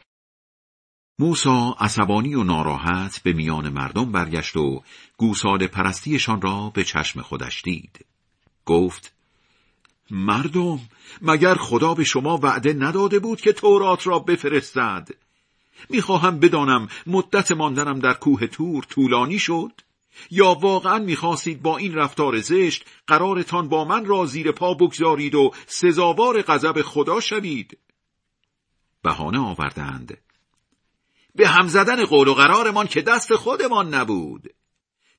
موسا 1.19 1.75
عصبانی 1.79 2.35
و 2.35 2.43
ناراحت 2.43 3.19
به 3.23 3.33
میان 3.33 3.69
مردم 3.69 4.11
برگشت 4.11 4.55
و 4.55 4.83
گوسال 5.17 5.67
پرستیشان 5.67 6.41
را 6.41 6.71
به 6.73 6.83
چشم 6.83 7.21
خودش 7.21 7.61
دید. 7.61 8.05
گفت 8.65 9.13
مردم 10.11 10.79
مگر 11.21 11.55
خدا 11.55 11.93
به 11.93 12.03
شما 12.03 12.37
وعده 12.37 12.73
نداده 12.73 13.19
بود 13.19 13.41
که 13.41 13.53
تورات 13.53 14.07
را 14.07 14.19
بفرستد؟ 14.19 15.09
می‌خواهم 15.89 16.39
بدانم 16.39 16.87
مدت 17.07 17.51
ماندنم 17.51 17.99
در 17.99 18.13
کوه 18.13 18.47
تور 18.47 18.83
طولانی 18.83 19.39
شد؟ 19.39 19.71
یا 20.31 20.53
واقعا 20.53 20.99
می‌خواستید 20.99 21.61
با 21.61 21.77
این 21.77 21.95
رفتار 21.95 22.39
زشت 22.39 22.85
قرارتان 23.07 23.69
با 23.69 23.85
من 23.85 24.05
را 24.05 24.25
زیر 24.25 24.51
پا 24.51 24.73
بگذارید 24.73 25.35
و 25.35 25.51
سزاوار 25.67 26.41
غضب 26.41 26.81
خدا 26.81 27.19
شوید؟ 27.19 27.77
بهانه 29.03 29.39
آوردند. 29.39 30.17
به 31.35 31.47
هم 31.47 31.67
زدن 31.67 32.05
قول 32.05 32.27
و 32.27 32.33
قرارمان 32.33 32.87
که 32.87 33.01
دست 33.01 33.35
خودمان 33.35 33.93
نبود. 33.93 34.53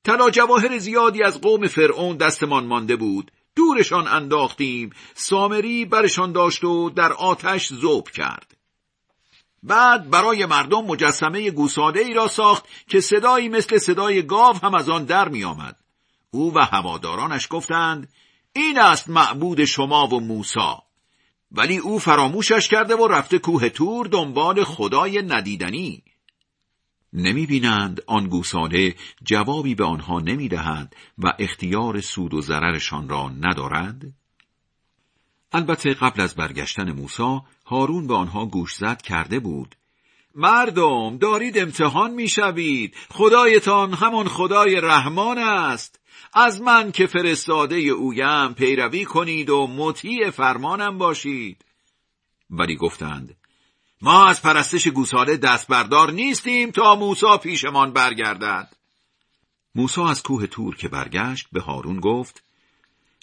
تنها 0.04 0.30
جواهر 0.30 0.78
زیادی 0.78 1.22
از 1.22 1.40
قوم 1.40 1.66
فرعون 1.66 2.16
دستمان 2.16 2.66
مانده 2.66 2.96
بود. 2.96 3.30
دورشان 3.56 4.08
انداختیم. 4.08 4.90
سامری 5.14 5.84
برشان 5.84 6.32
داشت 6.32 6.64
و 6.64 6.90
در 6.90 7.12
آتش 7.12 7.68
زوب 7.68 8.08
کرد. 8.08 8.57
بعد 9.62 10.10
برای 10.10 10.46
مردم 10.46 10.84
مجسمه 10.84 11.50
گوساده 11.50 12.00
ای 12.00 12.14
را 12.14 12.28
ساخت 12.28 12.64
که 12.88 13.00
صدایی 13.00 13.48
مثل 13.48 13.78
صدای 13.78 14.22
گاو 14.22 14.56
هم 14.56 14.74
از 14.74 14.88
آن 14.88 15.04
در 15.04 15.28
می 15.28 15.44
آمد. 15.44 15.76
او 16.30 16.54
و 16.54 16.58
هوادارانش 16.58 17.48
گفتند 17.50 18.08
این 18.52 18.78
است 18.78 19.08
معبود 19.08 19.64
شما 19.64 20.06
و 20.06 20.20
موسا 20.20 20.82
ولی 21.52 21.76
او 21.78 21.98
فراموشش 21.98 22.68
کرده 22.68 22.96
و 22.96 23.08
رفته 23.08 23.38
کوه 23.38 23.68
تور 23.68 24.06
دنبال 24.06 24.64
خدای 24.64 25.22
ندیدنی 25.22 26.02
نمی 27.12 27.46
بینند 27.46 28.02
آن 28.06 28.28
گوساله 28.28 28.94
جوابی 29.22 29.74
به 29.74 29.84
آنها 29.84 30.20
نمی 30.20 30.48
دهد 30.48 30.96
و 31.18 31.32
اختیار 31.38 32.00
سود 32.00 32.34
و 32.34 32.40
ضررشان 32.40 33.08
را 33.08 33.28
ندارد؟ 33.28 34.02
البته 35.52 35.94
قبل 35.94 36.20
از 36.20 36.34
برگشتن 36.34 36.92
موسی 36.92 37.40
هارون 37.66 38.06
به 38.06 38.14
آنها 38.14 38.46
گوشزد 38.46 39.02
کرده 39.02 39.40
بود 39.40 39.74
مردم 40.34 41.18
دارید 41.18 41.58
امتحان 41.58 42.10
می‌شوید. 42.10 42.94
خدایتان 43.10 43.92
همان 43.92 44.28
خدای 44.28 44.80
رحمان 44.80 45.38
است. 45.38 46.00
از 46.32 46.60
من 46.60 46.92
که 46.92 47.06
فرستاده 47.06 47.76
اویم 47.76 48.54
پیروی 48.54 49.04
کنید 49.04 49.50
و 49.50 49.66
مطیع 49.66 50.30
فرمانم 50.30 50.98
باشید. 50.98 51.64
ولی 52.50 52.76
گفتند 52.76 53.36
ما 54.02 54.26
از 54.26 54.42
پرستش 54.42 54.88
گوساله 54.88 55.36
دست 55.36 55.68
بردار 55.68 56.10
نیستیم 56.10 56.70
تا 56.70 56.94
موسا 56.94 57.38
پیشمان 57.38 57.92
برگردد. 57.92 58.76
موسا 59.74 60.08
از 60.08 60.22
کوه 60.22 60.46
تور 60.46 60.76
که 60.76 60.88
برگشت 60.88 61.46
به 61.52 61.60
هارون 61.60 62.00
گفت 62.00 62.42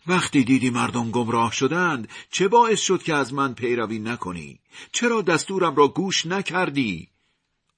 وقتی 0.07 0.43
دیدی 0.43 0.69
مردم 0.69 1.11
گمراه 1.11 1.51
شدند 1.51 2.09
چه 2.31 2.47
باعث 2.47 2.81
شد 2.81 3.03
که 3.03 3.13
از 3.13 3.33
من 3.33 3.53
پیروی 3.53 3.99
نکنی؟ 3.99 4.59
چرا 4.91 5.21
دستورم 5.21 5.75
را 5.75 5.87
گوش 5.87 6.25
نکردی؟ 6.25 7.09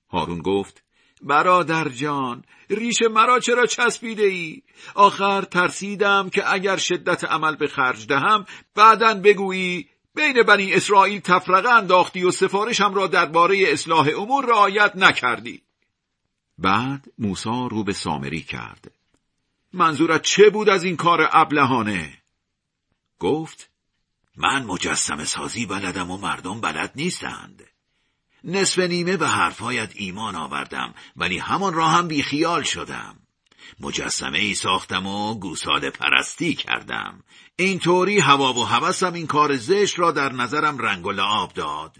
هارون 0.10 0.42
گفت 0.42 0.84
برادر 1.22 1.90
جان 1.90 2.44
ریش 2.70 3.02
مرا 3.02 3.40
چرا 3.40 3.66
چسبیده 3.66 4.24
ای؟ 4.24 4.62
آخر 4.96 5.42
ترسیدم 5.42 6.30
که 6.30 6.54
اگر 6.54 6.78
شدت 6.78 7.24
عمل 7.24 7.56
به 7.56 7.68
خرج 7.68 8.08
دهم 8.08 8.46
بعدا 8.76 9.13
بگویی 9.13 9.88
بین 10.16 10.44
بنی 10.44 10.74
اسرائیل 10.74 11.20
تفرقه 11.20 11.70
انداختی 11.70 12.24
و 12.24 12.32
سفارشم 12.32 12.94
را 12.94 13.08
درباره 13.08 13.63
اصلاح 13.68 14.10
امور 14.18 14.46
رعایت 14.46 14.92
نکردی. 14.96 15.62
بعد 16.58 17.06
موسا 17.18 17.68
رو 17.68 17.84
به 17.84 17.94
سامری 17.94 18.42
کرد. 18.42 18.92
منظورت 19.73 20.21
چه 20.21 20.49
بود 20.49 20.69
از 20.69 20.84
این 20.84 20.95
کار 20.95 21.30
ابلهانه؟ 21.32 22.17
گفت 23.19 23.69
من 24.36 24.63
مجسم 24.63 25.25
سازی 25.25 25.65
بلدم 25.65 26.12
و 26.12 26.17
مردم 26.17 26.62
بلد 26.62 26.91
نیستند. 26.95 27.63
نصف 28.43 28.80
نیمه 28.80 29.17
به 29.17 29.27
حرفایت 29.27 29.91
ایمان 29.95 30.36
آوردم 30.36 30.93
ولی 31.15 31.38
همان 31.38 31.73
را 31.73 31.88
هم 31.88 32.08
بیخیال 32.08 32.63
شدم. 32.63 33.19
مجسمه 33.80 34.38
ای 34.38 34.56
ساختم 34.56 35.08
و 35.08 35.34
گوساله 35.39 35.89
پرستی 35.89 36.56
کردم. 36.56 37.23
اینطوری 37.56 38.19
هوا 38.19 38.53
و 38.53 38.65
هوسم 38.65 39.13
این 39.13 39.27
کار 39.27 39.56
زشت 39.56 39.99
را 39.99 40.12
در 40.12 40.32
نظرم 40.32 40.77
رنگ 40.77 41.06
و 41.06 41.12
لعاب 41.12 41.53
داد. 41.53 41.97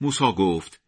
موسا 0.00 0.32
گفت 0.32 0.80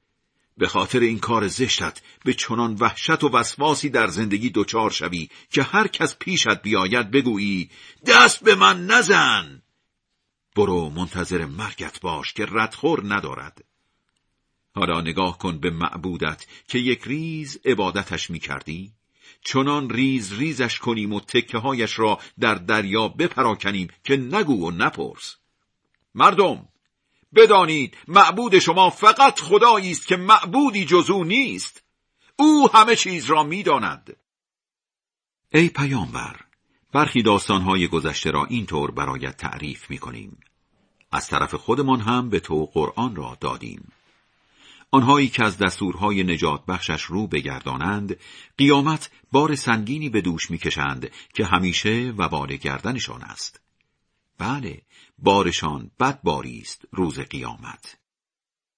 به 0.61 0.68
خاطر 0.68 1.01
این 1.01 1.18
کار 1.18 1.49
زشتت 1.49 2.01
به 2.25 2.35
چنان 2.35 2.75
وحشت 2.75 3.25
و 3.25 3.29
وسواسی 3.29 3.88
در 3.88 4.07
زندگی 4.07 4.51
دچار 4.55 4.90
شوی 4.90 5.29
که 5.51 5.62
هر 5.62 5.88
کس 5.88 6.16
پیشت 6.18 6.62
بیاید 6.62 7.11
بگویی 7.11 7.70
دست 8.07 8.44
به 8.44 8.55
من 8.55 8.87
نزن! 8.87 9.62
برو 10.57 10.90
منتظر 10.90 11.46
مرگت 11.46 12.01
باش 12.01 12.33
که 12.33 12.46
ردخور 12.51 13.14
ندارد. 13.14 13.64
حالا 14.75 15.01
نگاه 15.01 15.38
کن 15.38 15.59
به 15.59 15.70
معبودت 15.70 16.46
که 16.68 16.79
یک 16.79 17.03
ریز 17.05 17.59
عبادتش 17.64 18.31
می 18.31 18.38
کردی 18.38 18.92
چنان 19.44 19.90
ریز 19.90 20.33
ریزش 20.33 20.79
کنیم 20.79 21.12
و 21.12 21.20
تکه 21.20 21.59
هایش 21.59 21.99
را 21.99 22.18
در 22.40 22.55
دریا 22.55 23.09
بپراکنیم 23.09 23.88
که 24.05 24.16
نگو 24.16 24.68
و 24.68 24.70
نپرس. 24.70 25.37
مردم! 26.14 26.68
بدانید 27.34 27.96
معبود 28.08 28.58
شما 28.58 28.90
فقط 28.90 29.40
خدایی 29.40 29.90
است 29.90 30.06
که 30.06 30.16
معبودی 30.16 30.84
جزو 30.84 31.24
نیست. 31.24 31.82
او 32.36 32.70
همه 32.74 32.96
چیز 32.96 33.24
را 33.26 33.42
می‌داند. 33.42 34.16
ای 35.52 35.68
پیامبر 35.68 36.36
برخی 36.92 37.22
داستانهای 37.22 37.88
گذشته 37.88 38.30
را 38.30 38.44
اینطور 38.44 38.90
برایت 38.90 39.36
تعریف 39.36 39.90
می‌کنیم. 39.90 40.40
از 41.12 41.28
طرف 41.28 41.54
خودمان 41.54 42.00
هم 42.00 42.30
به 42.30 42.40
تو 42.40 42.66
قرآن 42.66 43.16
را 43.16 43.36
دادیم. 43.40 43.92
آنهایی 44.90 45.28
که 45.28 45.44
از 45.44 45.58
دستورهای 45.58 46.22
نجات 46.22 46.66
بخشش 46.66 47.02
رو 47.02 47.26
بگردانند 47.26 48.16
قیامت 48.58 49.10
بار 49.32 49.54
سنگینی 49.54 50.08
به 50.08 50.20
دوش 50.20 50.50
می‌کشند 50.50 51.10
که 51.34 51.44
همیشه 51.44 52.14
وبال 52.18 52.56
گردنشان 52.56 53.22
است. 53.22 53.60
بله 54.40 54.83
بارشان 55.18 55.90
بد 56.00 56.22
باری 56.22 56.59
است 56.59 56.85
روز 56.92 57.18
قیامت. 57.18 57.98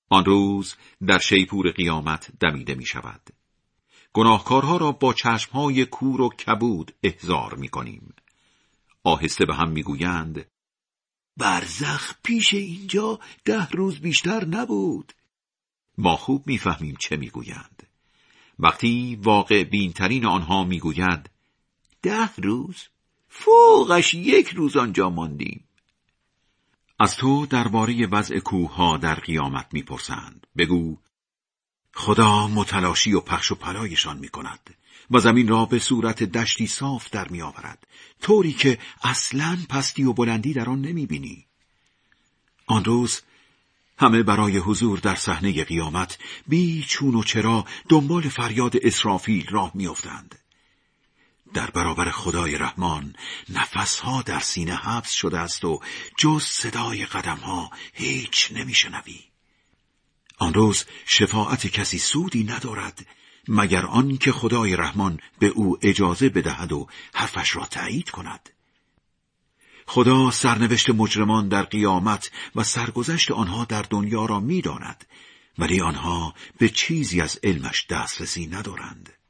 آن 0.09 0.25
روز 0.25 0.77
در 1.07 1.19
شیپور 1.19 1.71
قیامت 1.71 2.33
دمیده 2.41 2.75
می 2.75 2.87
شود 2.87 3.31
گناهکارها 4.13 4.77
را 4.77 4.93
با 4.93 5.13
چشمهای 5.13 5.87
کور 5.87 6.21
و 6.21 6.29
کبود 6.29 6.95
احضار 7.03 7.55
می 7.55 7.69
کنیم 7.69 8.15
آهسته 9.05 9.45
به 9.47 9.55
هم 9.55 9.71
می‌گویند 9.71 10.47
برزخ 11.37 12.15
پیش 12.23 12.55
اینجا 12.55 13.21
ده 13.45 13.69
روز 13.71 14.01
بیشتر 14.01 14.45
نبود. 14.45 15.13
ما 15.99 16.17
خوب 16.17 16.47
می‌فهمیم 16.47 16.97
چه 17.01 17.17
می‌گویند. 17.17 17.83
وقتی 18.59 19.19
واقع 19.23 19.65
بینترین 19.65 20.27
آنها 20.27 20.65
می‌گوید 20.65 21.31
ده 22.03 22.35
روز؟ 22.37 22.89
فوقش 23.35 24.15
یک 24.15 24.49
روز 24.49 24.77
آنجا 24.77 25.11
ماندیم 25.11 25.65
از 26.99 27.17
تو 27.17 27.47
درباره 27.47 28.07
وضع 28.07 28.39
کوه 28.39 28.99
در 28.99 29.15
قیامت 29.15 29.67
می‌پرسند 29.73 30.47
بگو 30.57 30.99
خدا 31.95 32.49
متلاشی 32.49 33.13
و 33.13 33.21
پخش 33.21 33.53
و 33.53 33.55
پلایشان 33.55 34.19
می 34.19 34.29
کند 34.29 34.75
و 35.11 35.19
زمین 35.19 35.49
را 35.49 35.65
به 35.65 35.79
صورت 35.79 36.23
دشتی 36.23 36.67
صاف 36.67 37.11
در 37.11 37.29
می 37.29 37.43
آورد 37.43 37.87
طوری 38.23 38.53
که 38.53 38.79
اصلا 39.03 39.59
پستی 39.69 40.05
و 40.05 40.13
بلندی 40.13 40.53
در 40.53 40.71
آن 40.71 40.81
نمی 40.81 41.07
بینی. 41.07 41.47
آن 42.67 42.85
روز 42.85 43.21
همه 43.99 44.23
برای 44.23 44.59
حضور 44.59 44.99
در 44.99 45.15
صحنه 45.15 45.65
قیامت 45.65 46.19
بی 46.47 46.85
چون 46.89 47.15
و 47.15 47.23
چرا 47.23 47.65
دنبال 47.89 48.23
فریاد 48.23 48.77
اسرافیل 48.83 49.47
راه 49.51 49.71
میافتند. 49.75 50.42
در 51.55 51.71
برابر 51.71 52.11
خدای 52.11 52.59
رحمان 52.59 53.17
نفسها 53.49 54.23
در 54.23 54.41
سینه 54.41 54.75
حبس 54.75 55.13
شده 55.13 55.39
است 55.39 55.65
و 55.65 55.81
جز 56.19 56.43
صدای 56.43 57.07
قدمها 57.07 57.71
هیچ 57.93 58.53
نمیشنوی. 58.53 59.21
آن 60.39 60.55
روز 60.55 60.85
شفاعت 61.07 61.67
کسی 61.67 61.99
سودی 61.99 62.45
ندارد 62.45 63.07
مگر 63.49 63.87
آن 63.87 64.17
که 64.17 64.33
خدای 64.33 64.77
رحمان 64.77 65.21
به 65.39 65.47
او 65.47 65.79
اجازه 65.83 66.29
بدهد 66.29 66.73
و 66.73 66.87
حرفش 67.15 67.57
را 67.57 67.67
تایید 67.67 68.11
کند. 68.11 68.51
خدا 69.87 70.31
سرنوشت 70.31 70.91
مجرمان 70.91 71.49
در 71.49 71.63
قیامت 71.63 72.31
و 72.57 72.65
سرگذشت 72.65 73.31
آنها 73.31 73.65
در 73.65 73.83
دنیا 73.83 74.25
را 74.25 74.41
می‌داند 74.41 75.05
ولی 75.59 75.81
آنها 75.81 76.35
به 76.59 76.69
چیزی 76.69 77.21
از 77.21 77.39
علمش 77.43 77.87
دسترسی 77.87 78.47
ندارند. 78.47 79.22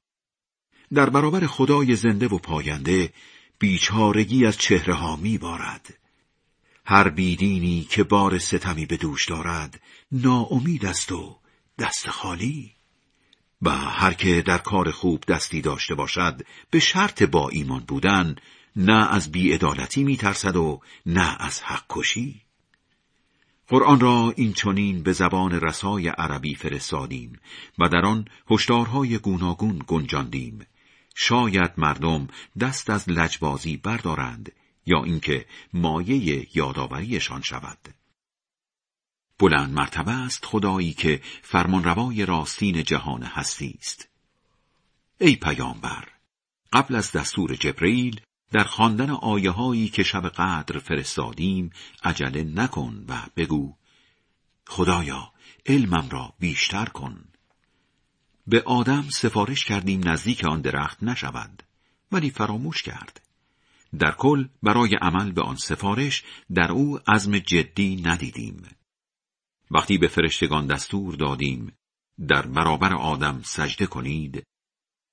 در 0.94 1.10
برابر 1.10 1.46
خدای 1.46 1.96
زنده 1.96 2.28
و 2.28 2.38
پاینده 2.38 3.12
بیچارگی 3.58 4.46
از 4.46 4.58
چهره 4.58 4.94
ها 4.94 5.16
می 5.16 5.38
بارد. 5.38 5.98
هر 6.84 7.08
بیدینی 7.08 7.86
که 7.90 8.04
بار 8.04 8.38
ستمی 8.38 8.86
به 8.86 8.96
دوش 8.96 9.28
دارد 9.28 9.80
ناامید 10.12 10.86
است 10.86 11.12
و 11.12 11.38
دست 11.78 12.10
خالی. 12.10 12.72
و 13.62 13.70
هر 13.70 14.12
که 14.12 14.42
در 14.42 14.58
کار 14.58 14.90
خوب 14.90 15.24
دستی 15.28 15.60
داشته 15.60 15.94
باشد 15.94 16.42
به 16.70 16.78
شرط 16.78 17.22
با 17.22 17.48
ایمان 17.48 17.84
بودن 17.88 18.36
نه 18.76 19.12
از 19.14 19.32
بیعدالتی 19.32 20.04
میترسد 20.04 20.56
و 20.56 20.80
نه 21.06 21.36
از 21.40 21.60
حق 21.62 21.84
کشی. 21.88 22.42
قرآن 23.68 24.00
را 24.00 24.34
این 24.36 24.52
چنین 24.52 25.02
به 25.02 25.12
زبان 25.12 25.60
رسای 25.60 26.08
عربی 26.08 26.54
فرستادیم 26.54 27.40
و 27.78 27.88
در 27.88 28.04
آن 28.04 28.24
هشدارهای 28.50 29.18
گوناگون 29.18 29.82
گنجاندیم. 29.86 30.66
شاید 31.14 31.72
مردم 31.76 32.28
دست 32.60 32.90
از 32.90 33.08
لجبازی 33.08 33.76
بردارند 33.76 34.52
یا 34.86 35.04
اینکه 35.04 35.46
مایه 35.72 36.48
یادآوریشان 36.56 37.42
شود. 37.42 37.78
بلند 39.38 39.72
مرتبه 39.72 40.12
است 40.12 40.44
خدایی 40.44 40.92
که 40.92 41.20
فرمانروای 41.42 42.26
راستین 42.26 42.82
جهان 42.82 43.22
هستی 43.22 43.74
است. 43.78 44.08
ای 45.20 45.36
پیامبر 45.36 46.08
قبل 46.72 46.94
از 46.94 47.12
دستور 47.12 47.54
جبرئیل 47.54 48.20
در 48.52 48.64
خواندن 48.64 49.10
آیه 49.10 49.50
هایی 49.50 49.88
که 49.88 50.02
شب 50.02 50.28
قدر 50.28 50.78
فرستادیم 50.78 51.70
عجله 52.04 52.42
نکن 52.42 53.04
و 53.08 53.22
بگو 53.36 53.76
خدایا 54.66 55.32
علمم 55.66 56.08
را 56.08 56.34
بیشتر 56.38 56.84
کن. 56.84 57.31
به 58.46 58.62
آدم 58.62 59.02
سفارش 59.02 59.64
کردیم 59.64 60.08
نزدیک 60.08 60.44
آن 60.44 60.60
درخت 60.60 61.02
نشود 61.02 61.62
ولی 62.12 62.30
فراموش 62.30 62.82
کرد. 62.82 63.20
در 63.98 64.12
کل 64.12 64.48
برای 64.62 64.94
عمل 65.02 65.32
به 65.32 65.42
آن 65.42 65.56
سفارش 65.56 66.24
در 66.54 66.72
او 66.72 66.98
عزم 67.06 67.38
جدی 67.38 68.02
ندیدیم. 68.04 68.62
وقتی 69.70 69.98
به 69.98 70.08
فرشتگان 70.08 70.66
دستور 70.66 71.14
دادیم 71.14 71.72
در 72.28 72.46
برابر 72.46 72.94
آدم 72.94 73.42
سجده 73.44 73.86
کنید 73.86 74.46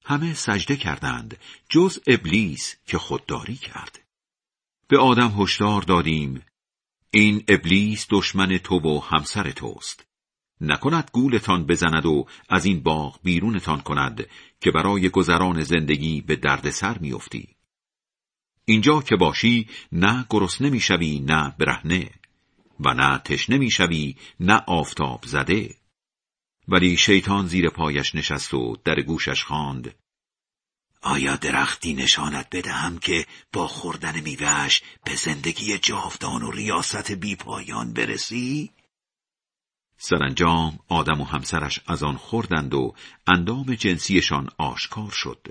همه 0.06 0.34
سجده 0.34 0.76
کردند 0.76 1.38
جز 1.70 2.00
ابلیس 2.08 2.76
که 2.86 2.98
خودداری 2.98 3.56
کرد. 3.56 4.00
به 4.88 4.98
آدم 4.98 5.42
هشدار 5.42 5.82
دادیم 5.82 6.46
این 7.12 7.44
ابلیس 7.48 8.08
دشمن 8.10 8.58
تو 8.58 8.80
و 8.80 9.00
همسر 9.00 9.52
توست. 9.52 10.09
نکند 10.62 11.10
گولتان 11.14 11.66
بزند 11.66 12.06
و 12.06 12.26
از 12.50 12.66
این 12.66 12.84
باغ 12.84 13.20
بیرونتان 13.24 13.82
کند 13.82 14.28
که 14.62 14.72
برای 14.72 15.10
گذران 15.10 15.64
زندگی 15.64 16.22
به 16.22 16.36
دردسر 16.36 16.98
میافتی. 16.98 17.48
اینجا 18.66 19.02
که 19.02 19.16
باشی 19.16 19.68
نه 19.92 20.26
گرسنه 20.30 20.70
می‌شوی 20.70 21.20
نه 21.20 21.56
برهنه 21.60 22.10
و 22.80 22.94
نه 22.94 23.18
تشنه 23.18 23.58
می‌شوی 23.58 24.16
نه 24.40 24.64
آفتاب 24.68 25.24
زده. 25.26 25.76
ولی 26.68 26.98
شیطان 26.98 27.48
زیر 27.48 27.70
پایش 27.70 28.16
نشست 28.16 28.54
و 28.54 28.76
در 28.86 29.02
گوشش 29.02 29.44
خواند. 29.44 29.96
آیا 31.02 31.36
درختی 31.36 31.94
نشانت 31.94 32.48
بدهم 32.52 33.00
که 33.00 33.26
با 33.54 33.68
خوردن 33.68 34.20
میوهش 34.20 34.82
به 35.06 35.16
زندگی 35.16 35.78
جاودان 35.78 36.44
و 36.44 36.52
ریاست 36.52 37.12
بیپایان 37.12 37.94
برسی؟ 37.94 38.72
سرانجام 40.02 40.80
آدم 40.88 41.22
و 41.22 41.24
همسرش 41.24 41.80
از 41.88 42.04
آن 42.04 42.18
خوردند 42.18 42.74
و 42.74 42.94
اندام 43.28 43.76
جنسیشان 43.76 44.50
آشکار 44.58 45.12
شد. 45.12 45.48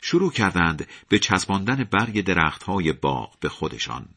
شروع 0.00 0.32
کردند 0.32 0.86
به 1.08 1.18
چسباندن 1.18 1.84
برگ 1.84 2.24
درختهای 2.24 2.92
باغ 2.92 3.38
به 3.40 3.48
خودشان. 3.48 4.08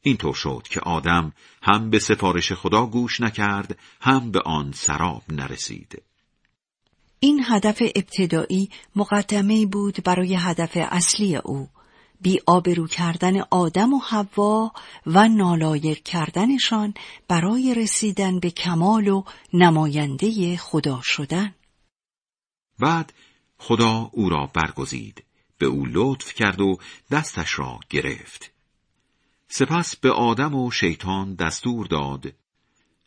اینطور 0.00 0.34
شد 0.34 0.62
که 0.70 0.80
آدم 0.80 1.32
هم 1.62 1.90
به 1.90 1.98
سفارش 1.98 2.52
خدا 2.52 2.86
گوش 2.86 3.20
نکرد 3.20 3.78
هم 4.00 4.30
به 4.30 4.40
آن 4.40 4.72
سراب 4.72 5.22
نرسید. 5.28 6.02
این 7.20 7.44
هدف 7.48 7.82
ابتدایی 7.96 8.70
مقدمه 8.96 9.66
بود 9.66 10.04
برای 10.04 10.34
هدف 10.34 10.72
اصلی 10.74 11.36
او 11.36 11.68
بی 12.20 12.40
آبرو 12.46 12.86
کردن 12.86 13.40
آدم 13.50 13.92
و 13.92 13.98
حوا 13.98 14.72
و 15.06 15.28
نالایق 15.28 16.02
کردنشان 16.02 16.94
برای 17.28 17.74
رسیدن 17.74 18.40
به 18.40 18.50
کمال 18.50 19.08
و 19.08 19.24
نماینده 19.52 20.56
خدا 20.56 21.00
شدن. 21.02 21.54
بعد 22.78 23.12
خدا 23.58 24.10
او 24.12 24.28
را 24.28 24.50
برگزید 24.54 25.24
به 25.58 25.66
او 25.66 25.86
لطف 25.86 26.34
کرد 26.34 26.60
و 26.60 26.78
دستش 27.10 27.58
را 27.58 27.80
گرفت. 27.90 28.50
سپس 29.48 29.96
به 29.96 30.10
آدم 30.10 30.54
و 30.54 30.70
شیطان 30.70 31.34
دستور 31.34 31.86
داد 31.86 32.32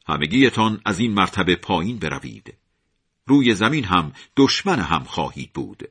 همگیتان 0.08 0.82
از 0.86 1.00
این 1.00 1.14
مرتبه 1.14 1.56
پایین 1.56 2.00
بروید. 2.00 2.54
روی 3.26 3.56
زمین 3.56 3.84
هم 3.84 4.14
دشمن 4.38 4.80
هم 4.80 5.04
خواهید 5.04 5.54
بود. 5.54 5.90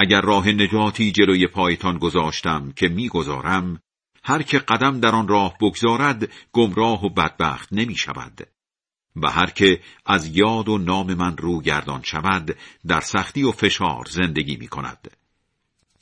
اگر 0.00 0.20
راه 0.20 0.48
نجاتی 0.48 1.12
جلوی 1.12 1.46
پایتان 1.46 1.98
گذاشتم 1.98 2.72
که 2.72 2.88
می‌گذارم 2.88 3.80
هر 4.24 4.42
که 4.42 4.58
قدم 4.58 5.00
در 5.00 5.14
آن 5.14 5.28
راه 5.28 5.56
بگذارد 5.60 6.28
گمراه 6.52 7.04
و 7.04 7.08
بدبخت 7.08 7.68
نمی 7.72 7.94
شود 7.94 8.48
و 9.16 9.30
هر 9.30 9.50
که 9.50 9.80
از 10.06 10.36
یاد 10.36 10.68
و 10.68 10.78
نام 10.78 11.14
من 11.14 11.36
رو 11.36 11.60
گردان 11.60 12.02
شود 12.02 12.56
در 12.86 13.00
سختی 13.00 13.42
و 13.42 13.52
فشار 13.52 14.04
زندگی 14.10 14.56
می 14.56 14.68
کند 14.68 15.10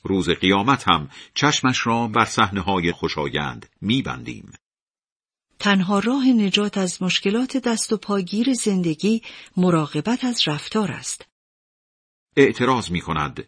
روز 0.03 0.29
قیامت 0.29 0.87
هم 0.87 1.09
چشمش 1.33 1.87
را 1.87 2.07
بر 2.07 2.25
صحنه 2.25 2.61
های 2.61 2.91
خوشایند 2.91 3.69
می 3.81 4.01
بندیم. 4.01 4.53
تنها 5.59 5.99
راه 5.99 6.27
نجات 6.27 6.77
از 6.77 7.01
مشکلات 7.01 7.57
دست 7.57 7.93
و 7.93 7.97
پاگیر 7.97 8.53
زندگی 8.53 9.21
مراقبت 9.57 10.23
از 10.23 10.47
رفتار 10.47 10.91
است. 10.91 11.25
اعتراض 12.37 12.91
می 12.91 13.01
کند 13.01 13.47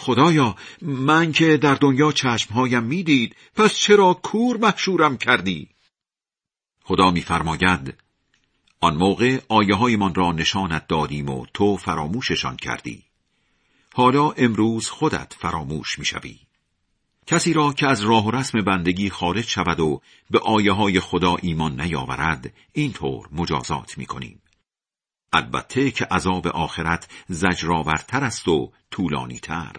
خدایا 0.00 0.56
من 0.82 1.32
که 1.32 1.56
در 1.56 1.74
دنیا 1.74 2.12
چشمهایم 2.12 2.82
می‌دید 2.82 3.36
پس 3.54 3.74
چرا 3.74 4.14
کور 4.14 4.56
محشورم 4.56 5.16
کردی؟ 5.16 5.68
خدا 6.84 7.10
میفرماید 7.10 7.94
آن 8.80 8.96
موقع 8.96 9.40
آیه 9.48 9.96
من 9.96 10.14
را 10.14 10.32
نشانت 10.32 10.86
دادیم 10.86 11.28
و 11.28 11.46
تو 11.54 11.76
فراموششان 11.76 12.56
کردی. 12.56 13.02
حالا 13.94 14.30
امروز 14.30 14.88
خودت 14.88 15.36
فراموش 15.38 15.98
می‌شوی. 15.98 16.38
کسی 17.26 17.52
را 17.52 17.72
که 17.72 17.86
از 17.86 18.00
راه 18.00 18.26
و 18.26 18.30
رسم 18.30 18.60
بندگی 18.60 19.10
خارج 19.10 19.48
شود 19.48 19.80
و 19.80 20.00
به 20.30 20.38
آیه 20.38 20.72
های 20.72 21.00
خدا 21.00 21.36
ایمان 21.42 21.80
نیاورد 21.80 22.52
اینطور 22.72 23.28
مجازات 23.32 23.98
می‌کنیم. 23.98 24.42
البته 25.32 25.90
که 25.90 26.04
عذاب 26.04 26.46
آخرت 26.46 27.08
زجرآورتر 27.28 28.24
است 28.24 28.48
و 28.48 28.72
طولانی 28.90 29.38
تر 29.38 29.72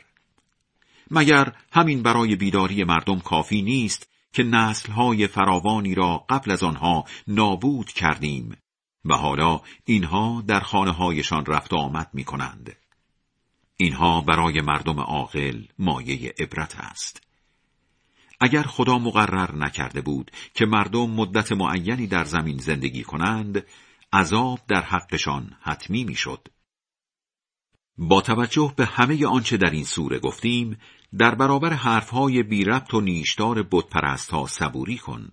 مگر 1.11 1.53
همین 1.71 2.03
برای 2.03 2.35
بیداری 2.35 2.83
مردم 2.83 3.19
کافی 3.19 3.61
نیست 3.61 4.09
که 4.33 4.43
نسلهای 4.43 5.27
فراوانی 5.27 5.95
را 5.95 6.25
قبل 6.29 6.51
از 6.51 6.63
آنها 6.63 7.05
نابود 7.27 7.91
کردیم 7.91 8.57
و 9.05 9.15
حالا 9.15 9.61
اینها 9.85 10.43
در 10.47 10.59
خانه 10.59 10.91
هایشان 10.91 11.45
رفت 11.45 11.73
آمد 11.73 12.09
می 12.13 12.23
کنند. 12.23 12.75
اینها 13.77 14.21
برای 14.21 14.61
مردم 14.61 14.99
عاقل 14.99 15.63
مایه 15.79 16.33
عبرت 16.39 16.75
است. 16.79 17.21
اگر 18.39 18.63
خدا 18.63 18.97
مقرر 18.97 19.55
نکرده 19.55 20.01
بود 20.01 20.31
که 20.53 20.65
مردم 20.65 21.09
مدت 21.09 21.51
معینی 21.51 22.07
در 22.07 22.23
زمین 22.23 22.57
زندگی 22.57 23.03
کنند، 23.03 23.65
عذاب 24.13 24.59
در 24.67 24.81
حقشان 24.81 25.57
حتمی 25.61 26.03
می‌شد. 26.03 26.47
با 27.97 28.21
توجه 28.21 28.73
به 28.77 28.85
همه 28.85 29.25
آنچه 29.27 29.57
در 29.57 29.69
این 29.69 29.83
سوره 29.83 30.19
گفتیم 30.19 30.77
در 31.17 31.35
برابر 31.35 31.73
حرفهای 31.73 32.43
بی 32.43 32.63
ربط 32.63 32.93
و 32.93 33.01
نیشدار 33.01 33.67
بتپرست 33.71 34.31
ها 34.31 34.47
صبوری 34.47 34.97
کن. 34.97 35.31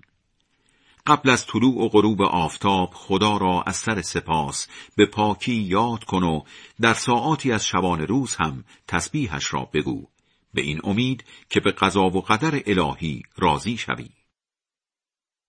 قبل 1.07 1.31
از 1.31 1.47
طلوع 1.47 1.85
و 1.85 1.89
غروب 1.89 2.23
آفتاب 2.23 2.91
خدا 2.95 3.37
را 3.37 3.63
از 3.63 3.77
سر 3.77 4.03
سپاس 4.03 4.69
به 4.97 5.07
پاکی 5.07 5.55
یاد 5.55 6.05
کن 6.05 6.23
و 6.23 6.43
در 6.81 6.95
ساعاتی 6.95 7.53
از 7.53 7.67
شبان 7.67 8.01
روز 8.01 8.35
هم 8.35 8.65
تسبیحش 8.89 9.55
را 9.55 9.65
بگو. 9.65 10.07
به 10.55 10.63
این 10.63 10.81
امید 10.85 11.25
که 11.51 11.61
به 11.61 11.71
قضا 11.71 12.05
و 12.05 12.21
قدر 12.21 12.63
الهی 12.67 13.23
راضی 13.37 13.77
شوی. 13.77 14.09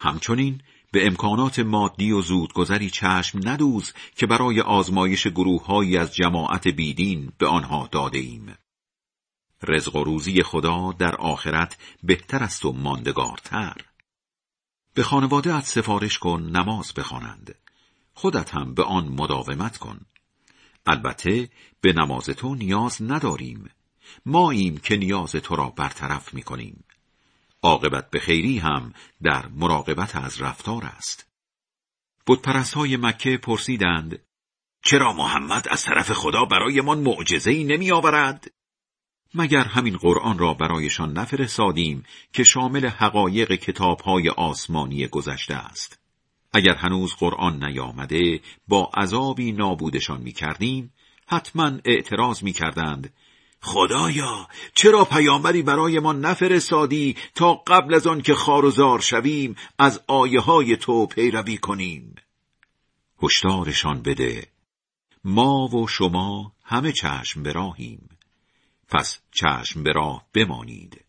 همچنین 0.02 0.62
به 0.92 1.08
امکانات 1.08 1.60
مادی 1.60 2.12
و 2.12 2.22
زودگذری 2.22 2.90
چشم 2.90 3.40
ندوز 3.44 3.94
که 4.16 4.28
برای 4.28 4.62
آزمایش 4.62 5.28
گروههایی 5.28 5.98
از 5.98 6.16
جماعت 6.16 6.68
بیدین 6.68 7.32
به 7.38 7.48
آنها 7.48 7.90
داده 7.92 8.18
ایم. 8.18 8.56
رزق 9.68 9.96
و 9.96 10.04
روزی 10.04 10.44
خدا 10.44 10.92
در 10.92 11.16
آخرت 11.16 11.78
بهتر 12.04 12.44
است 12.44 12.66
و 12.66 12.72
ماندگارتر. 12.72 13.76
به 14.94 15.04
خانواده 15.04 15.62
سفارش 15.62 16.20
کن 16.20 16.42
نماز 16.42 16.94
بخوانند. 16.94 17.56
خودت 18.14 18.56
هم 18.56 18.74
به 18.74 18.84
آن 18.84 19.08
مداومت 19.08 19.78
کن. 19.78 20.00
البته 20.86 21.50
به 21.82 21.94
نماز 21.94 22.26
تو 22.26 22.56
نیاز 22.56 23.02
نداریم. 23.02 23.70
ماییم 24.26 24.78
که 24.78 24.98
نیاز 24.98 25.32
تو 25.32 25.56
را 25.56 25.70
برطرف 25.70 26.34
می 26.34 26.44
کنیم. 26.44 26.84
عاقبت 27.62 28.10
به 28.10 28.20
خیری 28.20 28.58
هم 28.58 28.94
در 29.24 29.48
مراقبت 29.48 30.16
از 30.16 30.42
رفتار 30.42 30.86
است. 30.86 31.30
بودپرست 32.26 32.74
های 32.74 32.98
مکه 32.98 33.38
پرسیدند 33.38 34.20
چرا 34.84 35.14
محمد 35.14 35.68
از 35.70 35.84
طرف 35.84 36.12
خدا 36.12 36.46
برایمان 36.46 37.00
معجزه‌ای 37.00 37.64
نمی 37.64 37.92
آورد؟ 37.92 38.52
مگر 39.34 39.64
همین 39.64 39.98
قرآن 39.98 40.38
را 40.38 40.54
برایشان 40.54 41.18
نفرستادیم 41.18 42.04
که 42.34 42.44
شامل 42.44 42.86
حقایق 42.86 43.54
کتابهای 43.54 44.30
آسمانی 44.30 45.08
گذشته 45.08 45.56
است. 45.56 46.00
اگر 46.54 46.76
هنوز 46.76 47.14
قرآن 47.14 47.64
نیامده 47.64 48.40
با 48.68 48.92
عذابی 48.98 49.52
نابودشان 49.52 50.22
می 50.22 50.32
کردیم، 50.32 50.94
حتما 51.28 51.72
اعتراض 51.86 52.44
می 52.44 52.54
کردند 52.54 53.14
خدایا 53.62 54.48
چرا 54.74 55.06
پیامبری 55.06 55.62
برای 55.62 56.00
ما 56.00 56.14
نفرستادی 56.14 57.16
تا 57.36 57.54
قبل 57.54 57.94
از 57.94 58.08
آن 58.08 58.22
که 58.22 58.34
خار 58.34 59.00
شویم 59.02 59.56
از 59.80 60.02
آیه 60.08 60.40
های 60.40 60.78
تو 60.78 61.06
پیروی 61.06 61.58
کنیم 61.58 62.16
هشدارشان 63.24 64.02
بده 64.02 64.48
ما 65.24 65.68
و 65.68 65.88
شما 65.88 66.54
همه 66.64 66.92
چشم 66.92 67.44
براهیم 67.44 68.10
پس 68.90 69.20
چشم 69.32 69.84
به 69.84 69.92
راه 69.92 70.26
بمانید. 70.34 71.06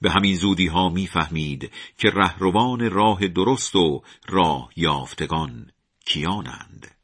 به 0.00 0.10
همین 0.10 0.36
زودی 0.36 0.66
ها 0.66 0.88
می‌فهمید 0.88 1.72
که 1.98 2.10
رهروان 2.10 2.90
راه 2.90 3.28
درست 3.28 3.76
و 3.76 4.02
راه 4.28 4.70
یافتگان 4.76 5.72
کیانند. 6.06 6.94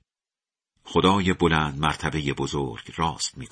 خدای 0.84 1.32
بلند 1.32 1.78
مرتبه 1.78 2.32
بزرگ 2.32 2.92
راست 2.96 3.38
می‌گوید. 3.38 3.48